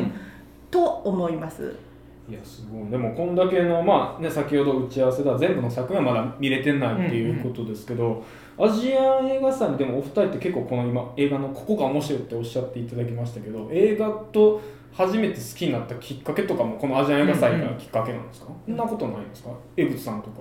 [0.70, 1.74] と思います、
[2.28, 2.90] いやすごい。
[2.90, 8.22] でもこんだけのまあね先ほど打ち合わせでは全部の作品はまだ見れてないっていうことですけど、
[8.58, 14.60] アジアン映画祭にでもお二人って結構この今映画のここが面白いっておっしゃっていただきましたけど映画と
[14.92, 18.76] 初めて好きになったきっかけとかもこのアジアン映画祭がきっかけなんですか、そん。
[18.76, 19.50] なことないんですか？
[19.76, 20.40] 江口さんとか。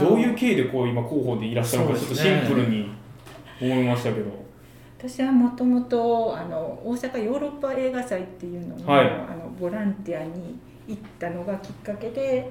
[0.00, 2.90] どういう経緯でこう今広報でいらっしゃるのかちょっとシンプルに
[3.60, 4.30] 思いましたけど、
[5.02, 12.50] 私はもともとあの大阪ヨーロッパ映画祭っていうのの,、はいあのボランティアに行ったのがきっかけで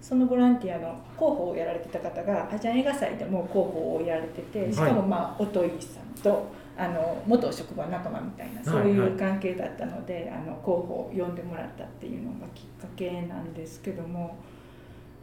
[0.00, 14.36] そのボランティアの広報をやられてた方がアジアン映画祭でも広報をやられててしかもまあ音井さんとあの元職場仲間みたいなそうはいはいいう関係だったので、あの広報を呼んでもらったっていうのがきっかけなんですけども。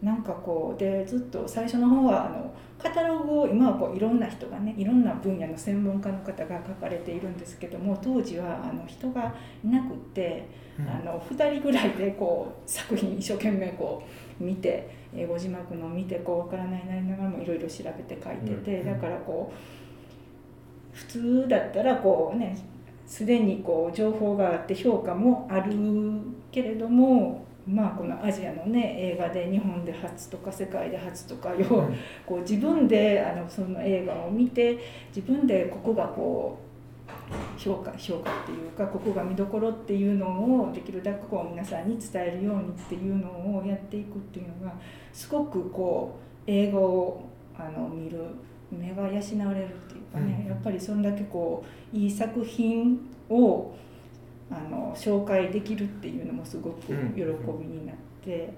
[0.02, 9.34] なんかこうでずっと最初の方はあのカタログを今はこういろんな人がねいろんな分野の専門家の方が書かれているんですけども当時はあの人が
[9.64, 10.48] いなくって、
[10.80, 14.02] あの2人ぐらいでこう作品一生懸命こ
[14.40, 18.86] う見て英語字幕の見てこうわからないなりながらもいろいろ調べて書いてて、うん。
[18.88, 22.58] だからこう普通だったらこうね
[23.06, 25.74] すでにこう情報があって評価もある
[26.52, 31.88] けれどもまあこのアジアのね映画で日本で初とか世界で初とか要は
[32.26, 34.80] こう自分であのその映画を見て
[35.16, 44.74] 自分でここがこう評価評価っていうかここが見どころっていうのをできるだけこう皆さんに伝えるようにっていうのをやっていくっていうのが
[45.14, 47.22] すごくこう映画を
[47.58, 48.20] あの見る
[48.72, 50.50] 目が養われるっていうかね、うん。
[50.50, 53.74] やっぱりそんだけこういい作品を
[54.52, 57.24] あの紹介できるっていうのもすごく喜び
[57.66, 58.54] になって。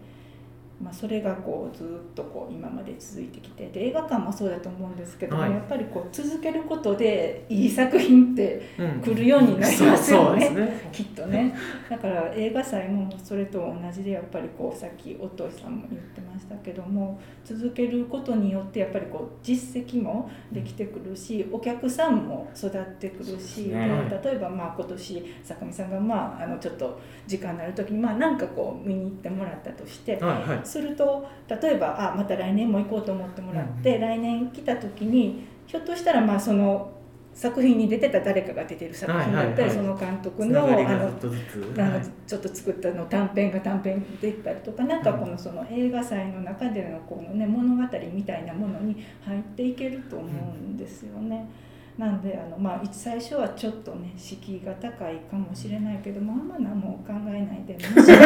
[0.82, 5.52] まあ、それがこうずっとこう今まで続いてきてで映画館もそうだと思うんですけども、はい。
[5.52, 9.02] やっぱりこう続けることでいい作品ってうん。
[9.02, 10.46] 来るようになりますよね。
[10.46, 10.90] そうね。
[10.92, 11.56] きっとね。
[11.90, 24.08] だから映画祭もそれと同じでやっぱりこうさっき音井さんも言ってましたけども続けることによってやっぱりこう実績もできてくるしお客さんも育ってくるし、ね。
[24.10, 30.18] で例えばまあ今年坂見さんがまああのちょっと時間になる時にまあなんかこう見に行ってもらったとして。
[30.18, 36.92] はいはいすると例えばあまた来年も行こうと思ってもらって、来年来た時にひょっとしたらまあその
[37.34, 51.50] 作品に出てた誰かが出てる作品だったり、その監督つのあのちょっと作ったの短編が短編できたりとかなんかこのその映画祭の中でのこの、ね、物語みたいなものに入っていけると思うんですよね。
[51.98, 56.48] なんであの、まあ、最初はちょっとね敷居が高いかもしれないけどもあん。
[56.48, 58.18] ま何も考えないで むしろ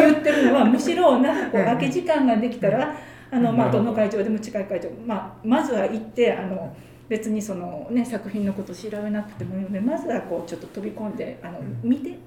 [0.00, 2.94] 言ってるのはむしろなんかこう空き時間ができたら
[3.30, 6.74] あの、まあ、どの会場でも近い会場、まあ、まずは行ってあの
[7.08, 12.18] 別にその、ね、作品のこと調べなくてもいいのでまずはこうちょっと飛び込んであの見て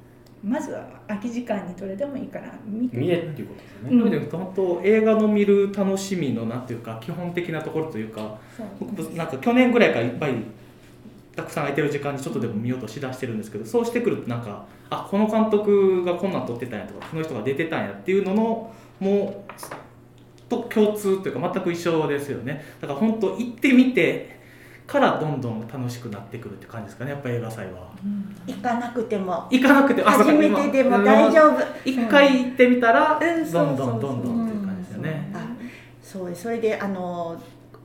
[0.43, 2.97] まずは空き時間にどれでもいいから見て。
[2.97, 4.29] 見えっていうことですね、うん。
[4.29, 8.37] 本当映画の見る楽しみのなんていうか基本的なところというか
[8.79, 10.35] 僕もなんか去年ぐらいからいっぱい
[11.35, 19.53] たくさん空いてる時間にちょっとでも見ようとしだしてるんですけどそうしてくるとなんかあこの監督がこんなん撮ってたんやとかこの人が出てたんやっていうののもう
[20.49, 22.63] と共通というか全く一緒ですよね。
[22.81, 24.38] だから本当行ってみて
[24.89, 27.91] からどんどん楽しくなってくるって感じですかねやっぱ映画祭は。
[28.03, 28.35] うん。
[28.47, 29.47] 行かなくても。
[29.51, 31.61] 行かなくてあそうか初めてでも大丈夫。
[31.85, 33.45] 一回行ってみたらうん。
[33.45, 35.31] そうどんそうそうどんどんどんっていう感じですよね。
[35.35, 35.47] あ
[36.01, 37.39] そうそれであの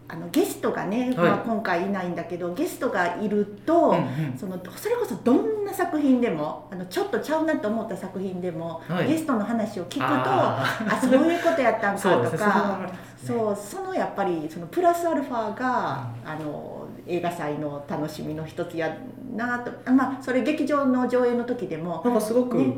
[0.09, 1.17] あのゲストがね、はい。
[1.17, 4.39] まあ、今回いないんだけどゲストがいると、うんうん。
[4.39, 9.09] そのそれこそどんな作品でもあのちょっとちゃうなと思った作品でも、はい。
[9.09, 12.99] ゲストの話を聞くとああそういうことやったんそうかとか ありますね。
[13.27, 16.74] そうそのやっぱりそのプラスアルファが、あの
[17.07, 18.97] 映画祭の楽しみの一つや
[19.35, 19.71] なと。
[19.85, 22.03] あまあそれ劇場の上映の時でも。
[22.05, 22.75] なんかすごく、ね。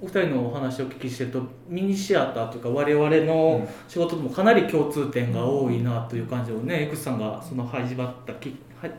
[0.00, 8.90] お二人のお話をお聞きしてるとミニシアターというか我々の仕事ともかなり共通点が多いなという感じをね、江口さんがその始まったきは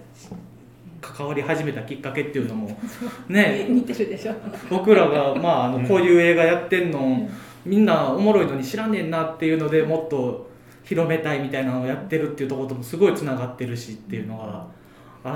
[1.00, 2.78] 関わり始めたきっかけっていうのも
[3.30, 3.68] ね。
[3.70, 4.34] 似てるでしょ。
[4.70, 5.88] 僕らが、まあ、あのうん。
[5.88, 7.30] こういう映画やってんの、
[7.64, 10.47] みんなおもろいのに知らねえなっていうのでもっと
[10.88, 14.66] 広めたいみたいなのをやってるっていうところともすごいつながってるしっていうのが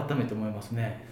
[0.08, 1.06] 改めて思いますね。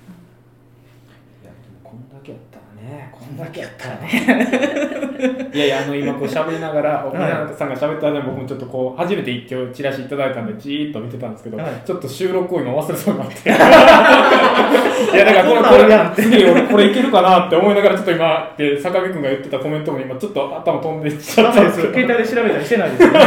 [1.43, 3.09] いやでもこんだけやったらね。
[3.11, 5.49] こんだけやったらね。
[5.53, 11.67] いやいやあの今こう喋りながら奥永さんが喋った間に僕もちょっとこう初めて一挙チラシいただいたんでじーっと見てたんですけど、はい。
[11.85, 13.35] ちょっと収録を今忘れそうになって。
[13.49, 23.19] いやだからこれこれ次俺これいけるかなって思いながらちょっと今で坂上君が言ってたコメントも今ちょっと頭飛んでいっちゃったんですけど携帯で調べたりしてないですよね。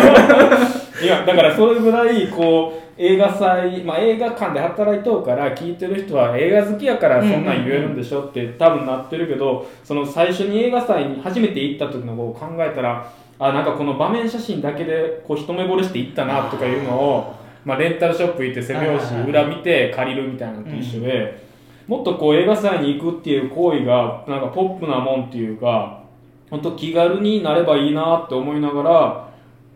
[1.01, 21.47] いやだからそれぐらいこう映画祭、まあ、映画館で働いとうから聞いてる人は映画好きやからそんなん言えるんでしょって多分なってるけどその最初に映画祭に初めて行った時のことを考えたらあなんかこの場面写真だけでこう一目惚れして行ったなとかいうのをまあ、レンタルショップ行って背拍子裏見て借りるみたいなのと一緒で、
[21.87, 26.03] もっとこう映画祭に行くっていう行為がなんかポップなもんっていうか
[26.51, 29.32] 本当気軽になればいいなって思いながら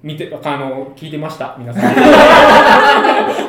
[0.06, 1.94] 見てあの聞いてました皆さん。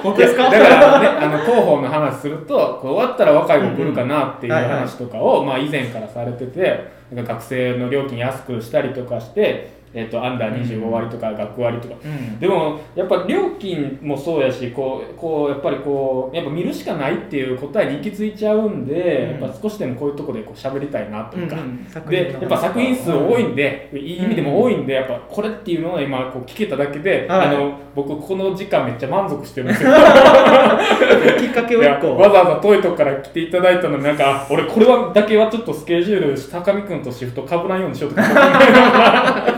[0.03, 11.95] 僕ですかだからねあの広報の話するとこう終わったら若い子来るかなっていう話とかを、まあ、以前からされててなんか学生の料金安くしたりとかして、えっとアンダー25割とか学割とか。
[12.03, 12.39] うん。
[12.39, 19.41] でもやっぱ料金もそうやしこうこうやっぱりこうやっぱ見るしかないっていう答えに行き着いちゃうんで、うん。
[19.41, 27.47] やっぱ少しでもこういうとこでこう喋りたいなというか、うんでやっぱ作品数多いんで、いい意味でも多いんでやっぱこれっていうのは今こう聞けただけで、はい。
[27.47, 29.91] あの僕この時間めっちゃ満足してるんですよ。
[31.39, 32.17] きっかけを個。
[32.17, 39.56] わざわざ遠いとこから来ていただいたのになんか俺これはだけはちょっとスケジュール高見君とシフトかぶらんようにしようとか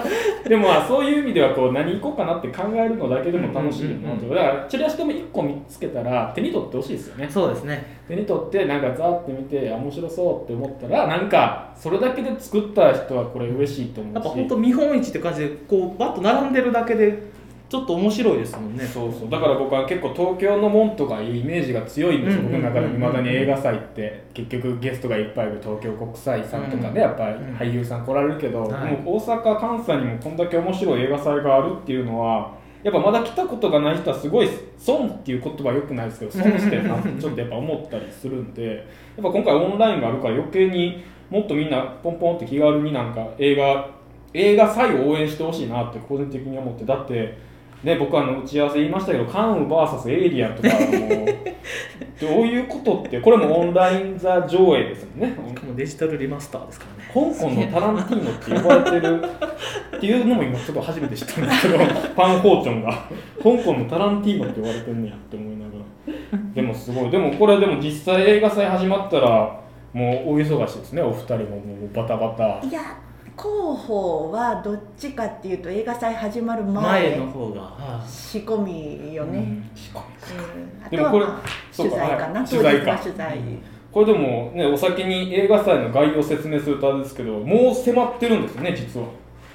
[0.50, 7.30] でもまあそういう意味ではこう何行こうかなって考えるのだけでも楽しいなと、うんうんうんだからチラシでも1個見つけたら手に取ってほしいですよね。
[7.30, 8.00] そうですね。
[8.08, 14.16] 手に取ってなんかザーって見てあ面白そうって思ったらなんかそれだけで作った人はこれ嬉しいと思うし。
[14.16, 17.22] やっぱ本当見本市って感じでこうバッと並んでるだけで
[17.70, 18.84] ちょっと面白いですもんね。
[18.84, 19.30] そうそう。
[19.30, 22.74] だから僕は結構東京のもんとかいうイメージが強いんですよ、うんうんうんうん。
[22.74, 24.24] 僕の中でいまだに映画祭って。
[24.34, 27.56] 結局ゲストがいっぱいいる東京国際さんとかうんねやっぱりうん。
[27.56, 28.92] 俳優さん来られるけど、はい。
[29.04, 38.78] もう大阪関西にもこんだけ面白い映画祭があるっていうのはやっぱまだ来たことがない人はすごい損っていう言葉はよくないですけど 損してるなってちょっとやっぱ思ったりするんでやっ
[39.22, 43.90] ぱ今回オンラインがあるから余計にもっとみんなポンポンって気軽になんか映画
[44.34, 46.86] 映画祭を応援してほしいなって個人的に思って。
[46.86, 47.49] だって
[47.84, 50.80] ね僕あの打ち合わせ言いましたけどカンウ VS エイリアンとかもう
[52.20, 55.36] どういうことってこれもオンライン座上映ですもんね。
[55.48, 57.34] しかもデジタルリマスターですからね。
[57.34, 59.22] 香港のタランティーノって呼ばれてる
[59.98, 61.80] っていうのも今ちょっと初めて知ったんですけど
[62.18, 62.92] パン・ホーチョンが。
[63.42, 65.72] 香港のタランティーノって呼ばれてんねやって思いなが
[66.34, 66.40] ら。
[66.54, 67.10] でもすごい。
[67.10, 69.60] でもこれでも実際映画祭始まったら
[69.94, 71.44] もうお忙しいですねお二人も。
[71.44, 71.58] も
[71.92, 72.68] うバタバタ。
[72.68, 72.82] いや
[73.42, 79.72] 広報はどっちかっていうと映画祭始まる前前の方が、は仕込みよね、うん。
[79.74, 80.36] 仕込み。
[80.36, 82.40] うんあでもこれとはまあそうか取材かな。
[82.40, 82.50] はい。
[82.50, 82.86] 取材か。
[82.86, 83.40] 当日は取材、
[83.92, 89.08] これでもねお先に映画祭の概要を説明するとあれですけどもう迫ってるんですよね実は。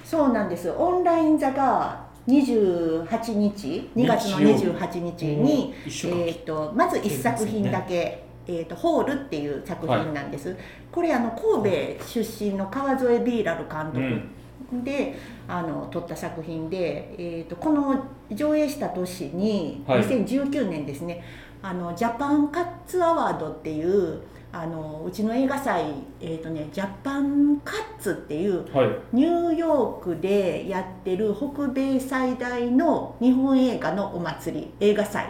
[0.05, 6.21] そうなんですオンライン座が28日2月の28日に、一週間。
[6.21, 10.57] えー、とまず1作品だけ「えー、とホール」っていう作品なんです、
[10.93, 15.17] これあの神戸出身の川添ビーラル監督で、
[15.47, 20.03] あの撮った作品で、えー、とこの上映した年に、はい。
[20.03, 21.23] 2019年ですね
[21.63, 24.21] あのジャパンカッツアワードっていう
[24.53, 25.83] あのうちの映画祭、
[26.21, 28.89] えーとね、ジャパンカッツっていうはい。
[29.13, 35.27] ニューヨークでやってる北米最大の日本映画のお祭り映画祭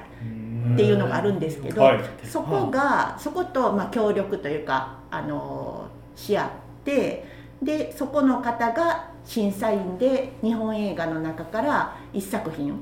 [0.72, 2.00] っていうのがあるんですけど、はい。
[2.24, 5.86] そこがそことまあ協力というかあの
[6.16, 6.50] し合っ
[6.84, 7.26] て
[7.62, 12.78] でそこの方が審査員で日本映画の中から1作品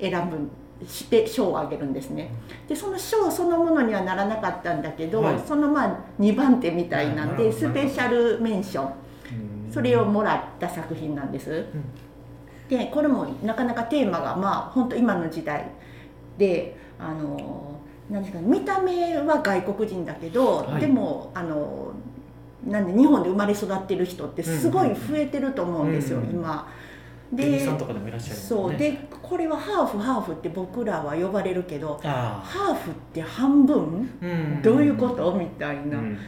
[0.00, 2.30] 選ぶして賞をあげるんですね。
[2.68, 5.40] でその賞そのものにはならなかったんだけど、はい。
[5.46, 8.92] そのまあ2番手みたいなんでスペシャルメンション。
[9.72, 11.64] それをもらった作品なんです。
[12.68, 15.70] でこれもなかなかテーマがまあ本当今の時代
[16.36, 17.80] であの
[18.10, 20.80] なんですかね見た目は外国人だけど、はい。
[20.80, 21.92] でもあの
[22.66, 26.36] なんで日本で生まれ育ってる人ってすごい増えてると思うんですよ、うんうんうん。
[26.36, 26.68] 今。
[27.34, 28.76] 芸人さんとかでもいらっしゃるそう。
[28.76, 34.10] でこれはハーフハーフって僕らは呼ばれるけどあハーフって半分？
[34.22, 34.62] あ、うん。
[34.62, 35.32] どういうこと？
[35.32, 36.18] みたいな、うん。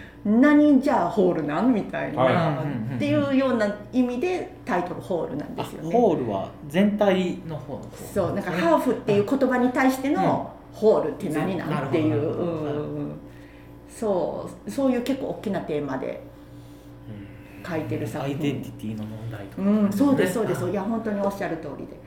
[0.41, 1.75] 何じゃあホールなん？
[1.75, 2.95] みたいな、はい。
[2.97, 5.93] っていうような意味でタイトルホールなんですよね。
[5.93, 8.33] ホールは全体の方の方そう。
[8.33, 11.89] なんかハーフっていう言葉に対してのホールって何なん？
[11.89, 13.12] っていう、うんうんうん。
[13.89, 14.70] そう。
[14.70, 16.20] そういう結構大きなテーマで
[17.66, 20.64] 書いてる作アイデン品ティティの問題とか、うん、そうですそうです。
[20.66, 22.05] ねいや本当におっしゃる通りで。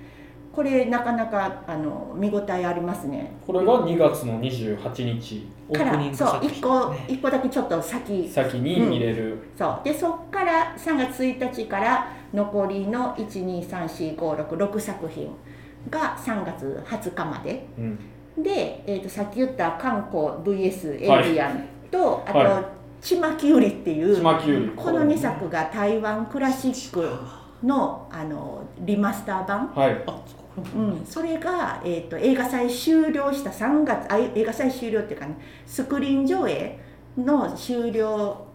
[0.51, 3.31] これなかなかあの見応えありますね。
[3.45, 7.05] これが2月の28日オープニングそう作品一個ね。
[7.07, 8.27] 一個だけちょっと先。
[8.27, 9.81] 先に見れる、そう。
[9.83, 15.29] でそっから3月1日から残りの1234566作品
[15.91, 17.67] が3月20日まで。
[17.77, 17.99] うん
[18.37, 20.23] で、えー、とさっき言った韓国
[20.57, 22.69] VS エイリアンと、あと、は
[23.01, 27.09] ちまきゅうりっていうちまきゅうりこの2作が台湾クラシック
[27.63, 30.03] のあのリマスター版、はい。
[30.75, 30.79] う。
[30.79, 36.79] ん、それが、えー、と映画祭終了した3月あ映画祭終了っていうかねスクリーン上映
[37.17, 38.47] の終了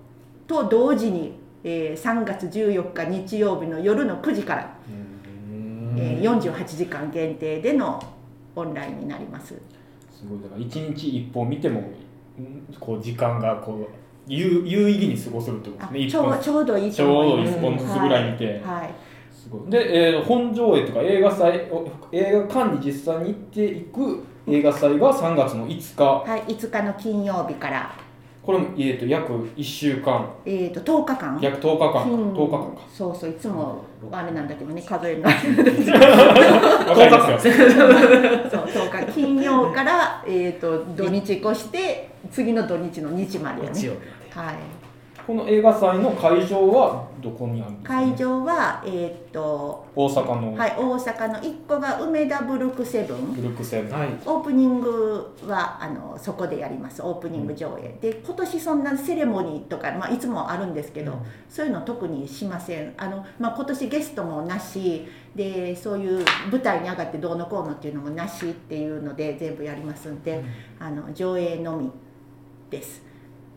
[0.46, 4.76] と同時に、えー3月14日日曜日の夜の9時から、
[5.96, 8.02] えー48時間限定での
[8.54, 9.54] オンラインになります。
[10.10, 10.42] すごい。
[10.42, 11.82] だから一日一本見ても
[12.38, 16.06] うんこう時間がこう有有意義に過ごせるってことですね。
[16.06, 18.62] あちょう一本ちょうどいいちょうど一本ずつぐらい見て、はい。
[18.62, 18.94] はい。
[19.32, 19.70] すごい。
[19.70, 26.30] で、えー本上映とか映画祭お映画館に実際に行っていく映画祭が3月の5日。
[26.30, 27.94] はい、5日の金曜日から、
[28.44, 30.28] これも、えー、と約1週間。
[30.44, 31.38] えー、と10日間。
[31.40, 32.02] 約10日間か。
[32.02, 32.82] 金10日間か。
[32.92, 35.28] そうそういつもあれなんだけどね数えるの。
[35.30, 37.54] わかりますよ。
[38.50, 44.50] そう10日金曜から、えー、と土日越して次の土日の日までよね、日曜日まで。
[44.50, 44.56] はい、
[45.26, 50.54] この映画祭の会場はどこにあるんですか、会場は、えーと大阪の。
[50.54, 53.34] はい、大阪の1個が梅田ブルクセブン。
[53.34, 54.08] ブルックセブン、はい。
[54.26, 57.02] オープニングはあのそこでやります。
[57.02, 61.18] オープニング上映、で今年そんなセレモニーとか、まあ、いつもあるんですけど、うん。
[61.48, 62.94] そういうの特にしません。
[62.96, 65.06] あの、まあ、今年ゲストもなし。
[65.34, 70.44] でそういう舞台に上がってどうのこうのっていうのもなしっていうので全部やりますんで、
[70.78, 71.90] あの上映のみ
[72.68, 73.11] です。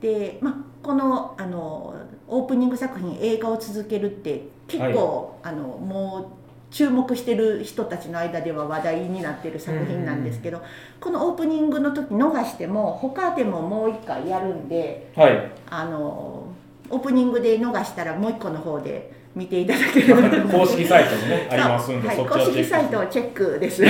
[0.05, 1.95] で、まあ、このあの
[2.27, 6.31] オープニング作品映画を続けるって結構、あのも
[6.69, 10.61] う注目してる人たちの間では話題になってる作品なんですけど、
[10.99, 15.51] このオープニングの時逃しても他でももう一回やるんではい。
[15.69, 16.47] あの
[16.87, 23.59] オープニングで逃したらもう一個の方で見ていただければ公式サイトもねありますんで、はい、公をチェック式サイトをチェック。
[23.59, 23.81] です。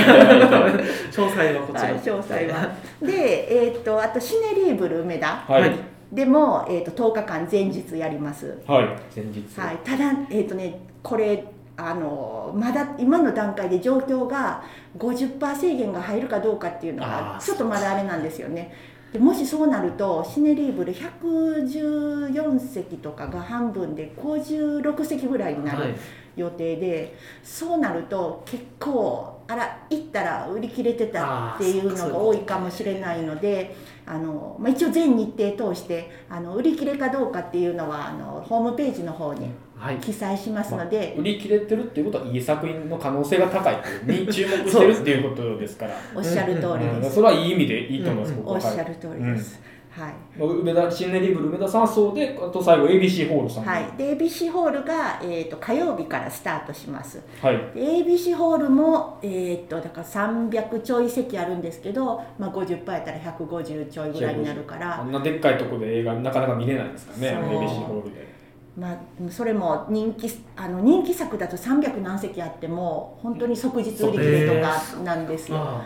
[1.10, 2.70] 細はこちら、はい、詳細は。
[3.02, 5.44] で、えー、とあとシネリーブル梅田。
[5.46, 8.58] はい、でも、えー、と10日間前日やります。
[8.66, 11.44] はい、前日、はい、ただ、えーとね、これ
[11.76, 14.62] あのまだ今の段階で状況が
[14.98, 17.44] 50%制限が入るかどうかっていうのあがー。
[17.44, 18.72] ちょっとまだあれなんですよね。
[19.12, 25.94] でもしそうなるとシネリーブル114席とかが半分で56席ぐらいになるはい。
[26.36, 33.74] 予定で、そうなると結構あら行ったら売り切れてたっていうのが多いかもしれないので
[34.06, 39.96] あの、まあ、一応全日程通してあの売り切れかどうかっていうのはあのホームページの方にはい。
[39.96, 43.76] 記載しますので、売り切れてるっていうことはいい作品の可能性が高い
[44.06, 45.92] に注目してるっていうことですから。
[46.14, 47.06] おっしゃる通りです。
[47.06, 47.10] うん。
[47.10, 48.36] それはいい意味でいいと思います、うん。
[48.38, 48.54] 僕は。
[48.54, 49.60] おっしゃる通りです。
[49.96, 50.14] はい。
[50.38, 53.64] 梅田シンネリブル梅田さんはそうであと最後 ABC ホールさん。
[53.64, 57.22] はい、で ABC ホールが、えー、と火曜日からスタートします。
[57.40, 57.56] はい。
[57.74, 65.00] で ABC ホールも、えー、とだから300ちょい席あるんですけど、まあ、50%やったら150ちょいぐらいになるから。
[65.00, 68.36] あんなでっかいとこで映画なかなか見れないですからね ABC ホールで。
[68.76, 68.98] まあ、
[69.30, 75.56] それも人気あの人気作だと300何席あっても本当に即日売り切れとかなんですよ。
[75.56, 75.82] あ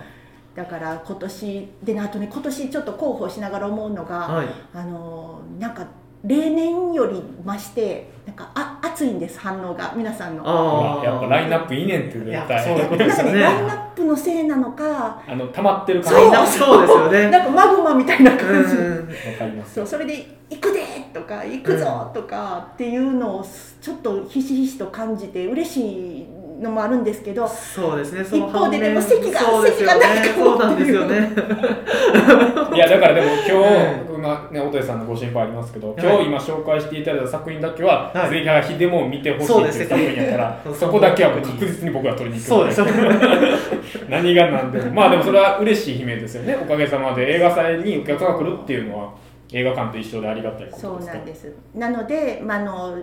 [0.55, 4.47] だから今年でねあとね今年ちょっと広報しながら思うのが、ーはい。
[4.75, 5.87] あのなんか
[6.23, 10.43] 例年より増してなんかあ熱いんです反応が皆さんの。
[10.45, 11.05] あー。
[11.05, 13.41] やっぱラインナップいいねんって絶対そういうことですよね。
[13.41, 16.31] ラインナップのせいなのかあの溜まってる感そう。
[16.31, 17.31] じわそうですよね。
[17.33, 18.39] なんかマグマみたいな感
[18.69, 19.75] じ、うんかります。
[19.75, 20.81] そうそれで「行くで!」
[21.15, 23.45] とか「行くぞ!」とかっていうのを
[23.81, 25.81] ちょっとひしひしと感じて嬉し
[26.19, 26.27] い
[26.61, 31.17] のもあるんですけどそうですねその一方ででも席が席がないかもそうなんですよね。
[32.75, 35.97] いやだからでも今日、う今ね音江さんのご心配ありますけど、はい。
[35.99, 38.31] 今日今紹介していただいた作品だけは、はい。
[38.31, 41.25] ぜひはひでも見てほしいっていう作品やからそうですねそこだけ。
[41.25, 42.83] は確実に僕が取りに行くそうです。
[44.09, 44.93] 何が何でも。
[44.93, 46.59] まあでもそれは嬉しい悲鳴ですよね。
[46.63, 49.11] おかげさまで映画祭にお客が来るっていうのは
[49.53, 51.55] 映画館と一緒でありがたいことですそうなんです。
[51.75, 52.99] なので、まあ、あの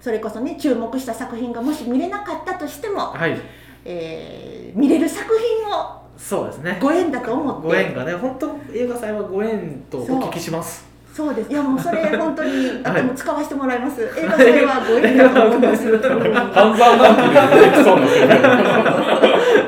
[0.00, 3.40] それこそね注目した作品がもし見れなかったとしても、はい。
[3.84, 6.78] えー見れる作品をそうですね。
[6.80, 7.68] ご縁だと思って。
[7.68, 10.88] ご縁がね本当映画祭はご縁とお聞きします。
[11.12, 11.50] そうです。
[11.50, 12.50] いやもうそれ本当に
[12.84, 13.00] あ はい。
[13.00, 15.98] ともう使わせてもらいます、映画祭はご縁だと思います。
[15.98, 18.26] 半沢なんて出てきそうなんですよ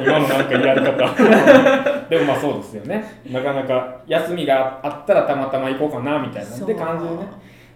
[0.02, 0.90] 今のなんかやり方。
[2.08, 3.22] でもまあそうですよね。
[3.30, 7.28] なかなか休みがあったらたまたま行こうかなみたいなで感じでね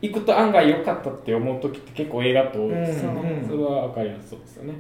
[0.03, 3.57] 行くと案外良かったって思う時って結構映画って多いですよね、そう。
[3.57, 4.31] それは分かりやす。
[4.31, 4.75] そうですよね。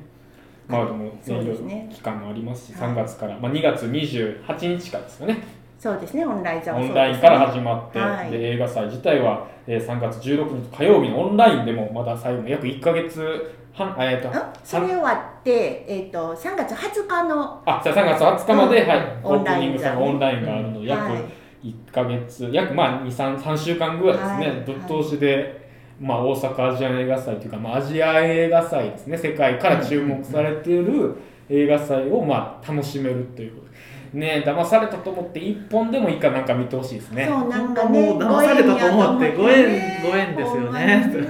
[0.68, 1.88] まあでもねそうですね。
[1.92, 5.38] 期間もありますしはい3月から、まあ、2月28日からですかね。
[5.78, 8.30] そうですねオンラインオンラインから始まって、はい。
[8.30, 14.32] で映画祭自体は、えー3月16日火曜日のオンラインでもまだ最後の約1か月半えっ、とん
[14.64, 21.22] それ終わって、えー、と3月20日のあじゃあ3月20日まで、うんはい、オオンラインープニングさんがオンラインがあるので、約はい
[21.66, 25.68] 1か月約まあ23 3週間ぐらいですね、はいぶっ通しで、
[26.00, 29.16] まあ、大阪アジアン映画祭というか、まあ、アジア映画祭ですね。
[29.16, 31.16] 世界から注目されている
[31.48, 33.66] 映画祭を、まあ、楽しめるということ。
[34.12, 37.26] ね騙されたと思って一本でもいいかなんか見てほしいですね。
[37.28, 41.12] そうなんかねもう騙されたと思ってご縁ご縁ですよね。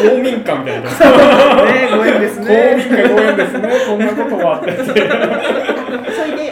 [0.00, 0.90] 公民館みたいな。
[0.90, 3.68] ねご縁です公ね民館公園ですね。
[3.88, 4.70] こんなこともあって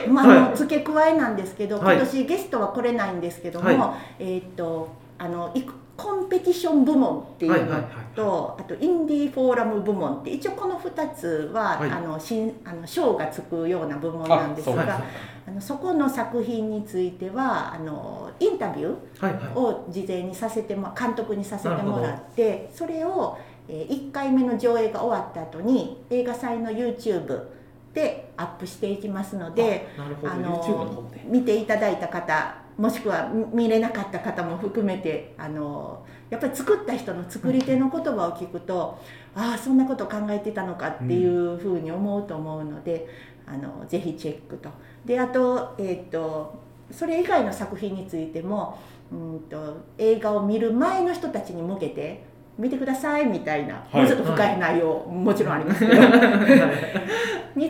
[0.09, 1.97] まああのはい付け加えなんですけど、はい。
[1.97, 4.89] 今年ゲストは来れないんですけども、はえーっと
[5.19, 7.83] あのいくコンペティション部門っていうの
[8.15, 11.91] と、あとインディーフォーラム部門って一応この2つは、はい。
[11.91, 15.03] あの新あの賞がつくような部門なんですが
[15.49, 23.37] あのそこの作品についてはあのインタビューを事前にさせても監督にさせてもらってそれを、
[23.69, 27.58] え1回目の上映が終わった後に映画祭の YouTube
[27.95, 30.33] でアップしていきますのでなるほど。
[30.33, 31.23] あのの方で。
[31.25, 38.99] 見ていただいた方もしくは見見れなかった方も含めてあのやっぱり作った人の作り手の言葉を聞くと、
[39.35, 43.09] ああそんなこと考えてたのかっていうふうに思うと思うので、
[43.47, 44.69] あのぜひチェックと。
[45.07, 48.79] であと,、えー、とそれ以外の作品についても
[49.11, 52.23] うんと映画を見る前の人たちに向けて
[52.59, 53.97] 見てくださいみたいな、はい。
[53.99, 55.95] もうちょっと深い内容、もちろんありますけど。
[55.95, 56.01] に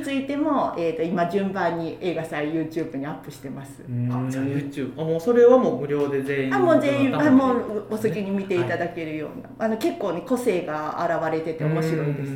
[0.08, 3.82] ついても、えー、と今順番に映画祭 YouTube にアップしてます。
[3.82, 12.32] あじゃあ YouTube あもうそれはもう無料で全員あもう全員あもううお好きに見ていただけるような、あの結構ね個性が現れてて面白いです。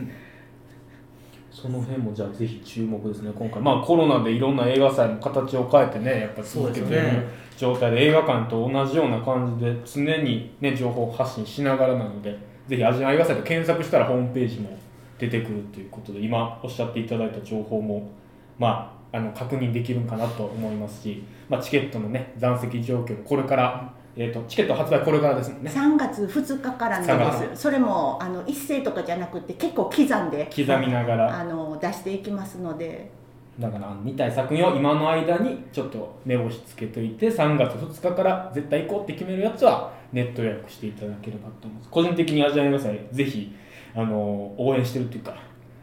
[1.50, 3.62] その辺もじゃあぜひ注目ですね今回。
[3.62, 7.28] まあコロナでいろんな映画祭の形を変えてねやっぱり続けているそうですね。
[7.56, 12.36] 状態で映画館と同じような感じで常にね情報発信しながらなので
[12.68, 14.76] ぜひアジアン映画祭で検索したらホームページも
[15.22, 18.10] 出てくるということで今おっしゃっていただいた情報も
[18.58, 25.70] まああの確認できるんかなと思いますし、まあ、チケットのね残席状況もこれからえー、とチケット発売これからですもんね。
[25.70, 27.62] 3月2日から3なん月です。
[27.62, 31.40] それもあの一斉とかじゃなくて結構刻んで刻みながら。
[31.40, 33.10] あの出していきますので。
[33.58, 41.88] だから見たい作品を今の間にちょっと目星つけといて3月2日から絶対行こうって決めるやつはネット予約していただければと思います。
[41.88, 43.54] 個人的にアジア映画祭ぜひ
[43.94, 45.34] あの応援してるっていうか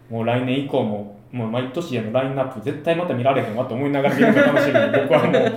[0.10, 5.52] もう来年以降ももう毎年へのラインナップ絶対また見られへんわと思いながら見るのが楽しみに 僕はもうなっ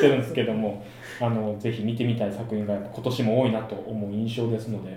[0.00, 0.82] てるんですけども
[1.20, 4.96] あのぜひ見てみたい作品が今年も多いなと思う印象ですので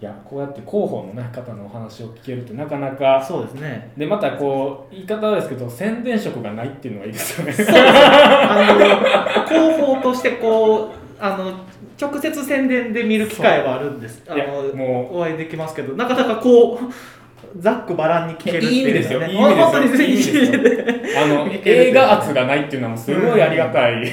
[0.00, 3.90] いやこうやって広報の、ね、方のお話を聞けるってなかなかそうですね。
[3.96, 7.54] でまたこう言い方はですけど宣伝色がないっていうのがいいですよね。
[7.68, 10.90] あの広報としてこう
[11.20, 11.52] あの
[12.00, 14.22] 直接宣伝で見る機会はあるんです。
[14.28, 16.78] あのもお会いできますけどなかなかこう
[17.58, 19.20] ざっくばらんに聞けるっていい意味ですよ。
[19.20, 20.06] ねいい意味ですよ。
[20.06, 20.52] いいです。
[20.52, 24.06] よ 映画圧がないっていうのもすごいありがたい、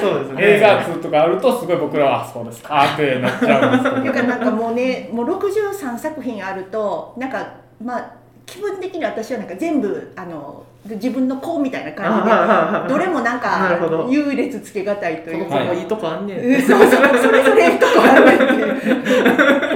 [0.00, 0.36] そうですね。
[0.38, 3.96] 映画圧とかあるとすごい僕らはあそうですかってなっちゃうんですけど。
[4.02, 7.46] というかなんかもうねもう63作品あるとなんか
[7.82, 14.04] まあ気分的に私はなんか全部あの自分の子みたいな感じでどれもなんなるほど。
[14.04, 19.74] か優劣つけがたいというか、子もいいとこあんねん、うんそうそうそれぞれいいとこあるねっていう。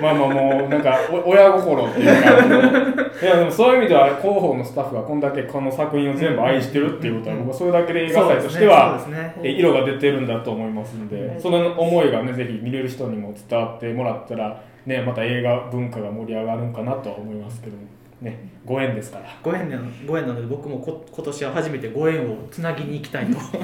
[0.00, 9.34] まあまあもうなんかお親心っていうかいやでもそういう意味では広報のスタッフがこんだけこの作品を全部愛してるっていうことは僕はそれだけで映画祭としてはそうですね。
[9.42, 17.82] え色が出てるんだと思いますので、うんその思いがねぜひ見れる人にも伝わってもらったらねまた映画文化が盛り上がるんかなとは思いますけども
[18.20, 19.26] ねご縁ですから。
[19.42, 23.32] ご縁なご縁なので僕もこ今年は初めてご縁をつなぎに行きたいと。
[23.32, 23.38] ぜ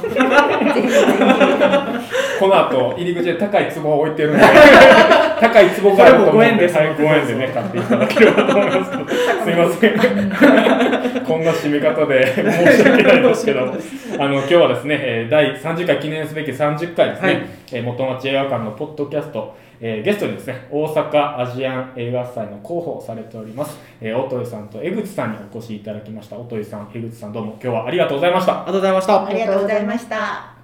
[2.39, 4.43] この後入り口で高い壺を置いてるんで
[5.41, 8.91] 高い壺からもご縁でご縁でね買っていただければと思います。
[9.45, 9.95] すいません。
[11.25, 12.43] こんな締め方で申
[12.77, 13.61] し訳ないですけど
[14.18, 17.43] あの今日はですねえー第30回記念すべき30回ですね、はい。
[17.73, 26.37] えー元町映画館のポッドキャストえーゲストにですね大阪アジアン映画祭の広報をされております、えー、音井さんと江口さんにお越しいただきました。
[26.37, 28.62] 音井さん江口さんどうも今日はありがとうございました。
[28.62, 29.26] ありがとうございました。
[29.26, 30.59] ありがとうございました。